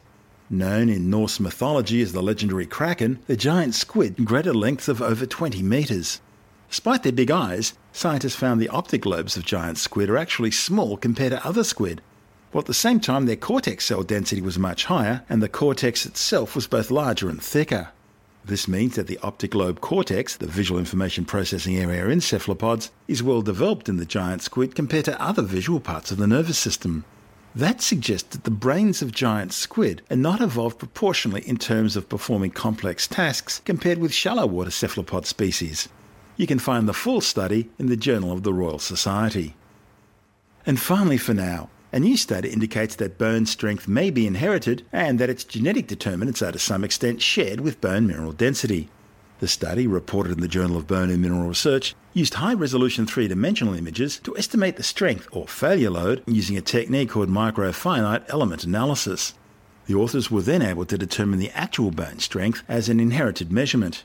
Known 0.50 0.90
in 0.90 1.08
Norse 1.08 1.40
mythology 1.40 2.02
as 2.02 2.12
the 2.12 2.22
legendary 2.22 2.66
kraken, 2.66 3.20
the 3.26 3.38
giant 3.38 3.74
squid 3.74 4.16
can 4.16 4.26
grow 4.26 4.42
to 4.42 4.52
lengths 4.52 4.86
of 4.86 5.00
over 5.00 5.24
20 5.24 5.62
metres. 5.62 6.20
Despite 6.68 7.04
their 7.04 7.10
big 7.10 7.30
eyes, 7.30 7.72
scientists 7.90 8.36
found 8.36 8.60
the 8.60 8.68
optic 8.68 9.06
lobes 9.06 9.38
of 9.38 9.46
giant 9.46 9.78
squid 9.78 10.10
are 10.10 10.18
actually 10.18 10.50
small 10.50 10.98
compared 10.98 11.32
to 11.32 11.42
other 11.42 11.64
squid, 11.64 12.02
while 12.52 12.60
at 12.60 12.66
the 12.66 12.74
same 12.74 13.00
time 13.00 13.24
their 13.24 13.34
cortex 13.34 13.86
cell 13.86 14.02
density 14.02 14.42
was 14.42 14.58
much 14.58 14.84
higher 14.84 15.22
and 15.26 15.42
the 15.42 15.48
cortex 15.48 16.04
itself 16.04 16.54
was 16.54 16.66
both 16.66 16.90
larger 16.90 17.30
and 17.30 17.42
thicker. 17.42 17.88
This 18.44 18.66
means 18.66 18.96
that 18.96 19.06
the 19.06 19.18
optic 19.22 19.54
lobe 19.54 19.80
cortex, 19.80 20.36
the 20.36 20.46
visual 20.46 20.80
information 20.80 21.24
processing 21.24 21.76
area 21.76 22.08
in 22.08 22.20
cephalopods, 22.20 22.90
is 23.06 23.22
well 23.22 23.42
developed 23.42 23.88
in 23.88 23.98
the 23.98 24.06
giant 24.06 24.42
squid 24.42 24.74
compared 24.74 25.04
to 25.04 25.22
other 25.22 25.42
visual 25.42 25.80
parts 25.80 26.10
of 26.10 26.18
the 26.18 26.26
nervous 26.26 26.58
system. 26.58 27.04
That 27.54 27.82
suggests 27.82 28.28
that 28.30 28.44
the 28.44 28.50
brains 28.50 29.02
of 29.02 29.12
giant 29.12 29.52
squid 29.52 30.02
are 30.10 30.16
not 30.16 30.40
evolved 30.40 30.78
proportionally 30.78 31.42
in 31.42 31.56
terms 31.56 31.96
of 31.96 32.08
performing 32.08 32.52
complex 32.52 33.06
tasks 33.08 33.60
compared 33.64 33.98
with 33.98 34.14
shallow 34.14 34.46
water 34.46 34.70
cephalopod 34.70 35.26
species. 35.26 35.88
You 36.36 36.46
can 36.46 36.60
find 36.60 36.88
the 36.88 36.94
full 36.94 37.20
study 37.20 37.68
in 37.78 37.86
the 37.86 37.96
Journal 37.96 38.32
of 38.32 38.44
the 38.44 38.54
Royal 38.54 38.78
Society. 38.78 39.56
And 40.64 40.78
finally, 40.78 41.18
for 41.18 41.34
now, 41.34 41.68
a 41.92 41.98
new 41.98 42.16
study 42.16 42.48
indicates 42.50 42.94
that 42.96 43.18
bone 43.18 43.46
strength 43.46 43.88
may 43.88 44.10
be 44.10 44.26
inherited 44.26 44.84
and 44.92 45.18
that 45.18 45.30
its 45.30 45.42
genetic 45.42 45.88
determinants 45.88 46.40
are 46.40 46.52
to 46.52 46.58
some 46.58 46.84
extent 46.84 47.20
shared 47.20 47.60
with 47.60 47.80
bone 47.80 48.06
mineral 48.06 48.32
density. 48.32 48.88
The 49.40 49.48
study, 49.48 49.86
reported 49.86 50.32
in 50.32 50.40
the 50.40 50.48
Journal 50.48 50.76
of 50.76 50.86
Bone 50.86 51.10
and 51.10 51.20
Mineral 51.20 51.48
Research, 51.48 51.96
used 52.12 52.34
high 52.34 52.54
resolution 52.54 53.06
three 53.06 53.26
dimensional 53.26 53.74
images 53.74 54.18
to 54.20 54.36
estimate 54.36 54.76
the 54.76 54.82
strength 54.82 55.26
or 55.32 55.48
failure 55.48 55.90
load 55.90 56.22
using 56.26 56.56
a 56.56 56.60
technique 56.60 57.10
called 57.10 57.28
microfinite 57.28 58.24
element 58.28 58.64
analysis. 58.64 59.34
The 59.86 59.94
authors 59.94 60.30
were 60.30 60.42
then 60.42 60.62
able 60.62 60.84
to 60.84 60.98
determine 60.98 61.38
the 61.38 61.50
actual 61.50 61.90
bone 61.90 62.18
strength 62.18 62.62
as 62.68 62.88
an 62.88 63.00
inherited 63.00 63.50
measurement. 63.50 64.04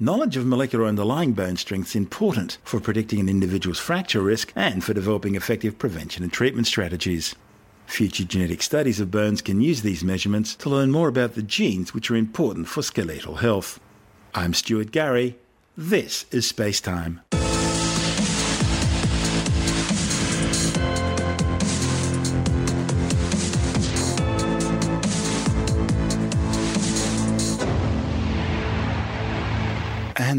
Knowledge 0.00 0.36
of 0.36 0.44
molecular 0.44 0.86
underlying 0.86 1.34
bone 1.34 1.56
strength 1.56 1.90
is 1.90 1.94
important 1.94 2.58
for 2.64 2.80
predicting 2.80 3.20
an 3.20 3.28
individual's 3.28 3.78
fracture 3.78 4.20
risk 4.20 4.52
and 4.56 4.82
for 4.82 4.92
developing 4.92 5.36
effective 5.36 5.78
prevention 5.78 6.24
and 6.24 6.32
treatment 6.32 6.66
strategies. 6.66 7.36
Future 7.86 8.24
genetic 8.24 8.60
studies 8.60 8.98
of 8.98 9.12
bones 9.12 9.40
can 9.40 9.60
use 9.60 9.82
these 9.82 10.02
measurements 10.02 10.56
to 10.56 10.68
learn 10.68 10.90
more 10.90 11.06
about 11.06 11.34
the 11.34 11.42
genes 11.42 11.94
which 11.94 12.10
are 12.10 12.16
important 12.16 12.66
for 12.66 12.82
skeletal 12.82 13.36
health. 13.36 13.78
I'm 14.34 14.52
Stuart 14.52 14.90
Gary. 14.90 15.38
This 15.76 16.26
is 16.32 16.48
Space 16.48 16.80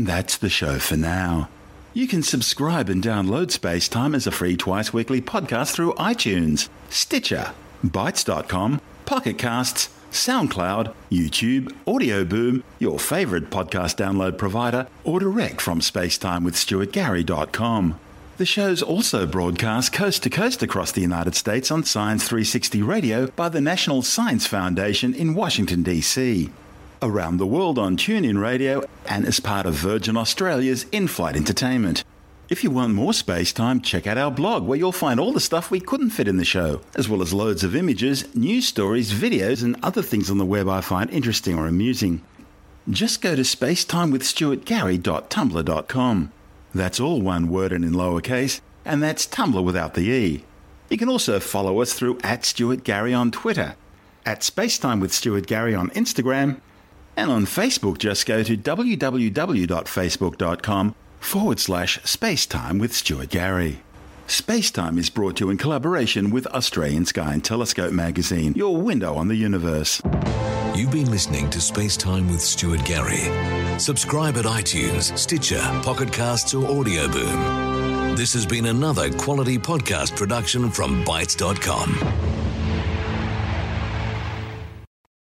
That's 0.06 0.38
the 0.38 0.50
show 0.50 0.78
for 0.78 0.98
now. 0.98 1.50
You 1.96 2.08
can 2.08 2.22
subscribe 2.22 2.90
and 2.90 3.04
download 3.04 3.50
Space 3.50 3.90
Time 3.90 4.14
as 4.14 4.28
a 4.28 4.32
free 4.32 4.56
twice 4.56 4.94
weekly 4.94 5.20
podcast 5.20 5.74
through 5.74 5.96
iTunes, 5.96 6.70
Stitcher, 6.92 7.54
Bitesz.com, 7.84 8.82
Pocket 9.08 9.40
Casts, 9.40 9.90
SoundCloud, 10.12 10.94
YouTube, 11.12 11.74
Audio 11.88 12.24
Boom, 12.24 12.64
your 12.78 13.00
favourite 13.00 13.50
podcast 13.50 13.98
download 13.98 14.38
provider, 14.38 14.86
or 15.04 15.20
direct 15.20 15.60
from 15.60 15.80
spacetimewithstuartgary.com. 15.80 18.00
The 18.38 18.46
show's 18.46 18.84
also 18.84 19.26
broadcast 19.26 19.92
coast 19.92 20.22
to 20.22 20.30
coast 20.30 20.62
across 20.62 20.92
the 20.92 21.02
United 21.02 21.34
States 21.34 21.72
on 21.72 21.84
Science 21.84 22.28
360 22.28 22.84
Radio 22.84 23.26
by 23.28 23.50
the 23.50 23.62
National 23.62 24.04
Science 24.04 24.46
Foundation 24.46 25.16
in 25.16 25.34
Washington, 25.34 25.82
D.C. 25.82 26.52
Around 27.06 27.38
the 27.38 27.46
world 27.46 27.78
on 27.78 27.96
TuneIn 27.98 28.42
Radio 28.42 28.82
and 29.06 29.28
as 29.28 29.40
part 29.40 29.68
of 29.68 29.76
Virgin 29.76 30.18
Australia's 30.18 30.88
in 30.92 31.08
flight 31.08 31.36
entertainment. 31.36 32.04
If 32.50 32.64
you 32.64 32.72
want 32.72 32.96
more 32.96 33.14
space 33.14 33.54
time, 33.54 33.80
check 33.80 34.08
out 34.08 34.18
our 34.18 34.32
blog 34.32 34.66
where 34.66 34.80
you'll 34.80 34.92
find 34.92 35.20
all 35.20 35.32
the 35.32 35.40
stuff 35.40 35.70
we 35.70 35.80
couldn't 35.80 36.10
fit 36.10 36.28
in 36.28 36.38
the 36.38 36.44
show, 36.44 36.82
as 36.96 37.08
well 37.08 37.22
as 37.22 37.32
loads 37.32 37.64
of 37.64 37.76
images, 37.76 38.36
news 38.36 38.68
stories, 38.68 39.14
videos, 39.14 39.64
and 39.64 39.78
other 39.84 40.02
things 40.02 40.32
on 40.32 40.40
the 40.40 40.46
web 40.46 40.68
I 40.68 40.82
find 40.82 41.12
interesting 41.12 41.60
or 41.60 41.68
amusing. 41.68 42.24
Just 42.90 43.22
go 43.22 43.36
to 43.36 43.44
spacetimewithstuartgary.tumblr.com. 43.44 46.32
That's 46.74 47.00
all 47.00 47.22
one 47.22 47.50
word 47.50 47.72
and 47.72 47.86
in 47.86 47.92
lowercase, 47.92 48.62
and 48.84 49.04
that's 49.04 49.28
Tumblr 49.28 49.64
without 49.64 49.94
the 49.94 50.10
E. 50.10 50.44
You 50.90 50.98
can 50.98 51.10
also 51.10 51.40
follow 51.40 51.84
us 51.84 51.94
through 51.94 52.18
at 52.24 52.46
Stuart 52.46 52.84
Gary 52.84 53.14
on 53.14 53.30
Twitter, 53.30 53.76
at 54.26 54.42
Spacetime 54.42 55.00
with 55.00 55.14
Stuart 55.14 55.46
Gary 55.46 55.76
on 55.76 55.92
Instagram, 55.92 56.62
and 57.18 57.32
on 57.32 57.46
Facebook 57.46 57.98
just 57.98 58.26
go 58.26 58.44
to 58.44 58.58
www.facebook.com 58.58 60.96
forward 61.20 61.60
slash 61.60 62.00
spacetime 62.00 62.80
with 62.80 62.94
Stuart 62.94 63.30
Gary. 63.30 63.80
Spacetime 64.28 64.98
is 64.98 65.10
brought 65.10 65.38
to 65.38 65.46
you 65.46 65.52
in 65.52 65.58
collaboration 65.58 66.32
with 66.32 66.48
Australian 66.48 67.06
Sky 67.06 67.34
and 67.34 67.44
Telescope 67.44 67.92
magazine, 67.92 68.54
your 68.56 68.78
window 68.78 69.16
on 69.16 69.28
the 69.28 69.36
universe. 69.36 70.02
You've 70.76 70.92
been 70.92 71.12
listening 71.12 71.50
to 71.52 71.60
Spacetime 71.60 72.30
with 72.30 72.42
Stuart 72.42 72.84
Gary. 72.86 73.80
Subscribe 73.80 74.38
at 74.38 74.46
iTunes, 74.46 75.16
Stitcher, 75.18 75.62
Pocket 75.84 76.12
Casts, 76.12 76.54
or 76.54 76.80
Audio 76.80 77.08
Boom. 77.08 78.16
This 78.16 78.34
has 78.34 78.46
been 78.46 78.66
another 78.66 79.12
quality 79.12 79.58
podcast 79.58 80.16
production 80.16 80.72
from 80.72 81.04
Bitesz.com. 81.06 82.35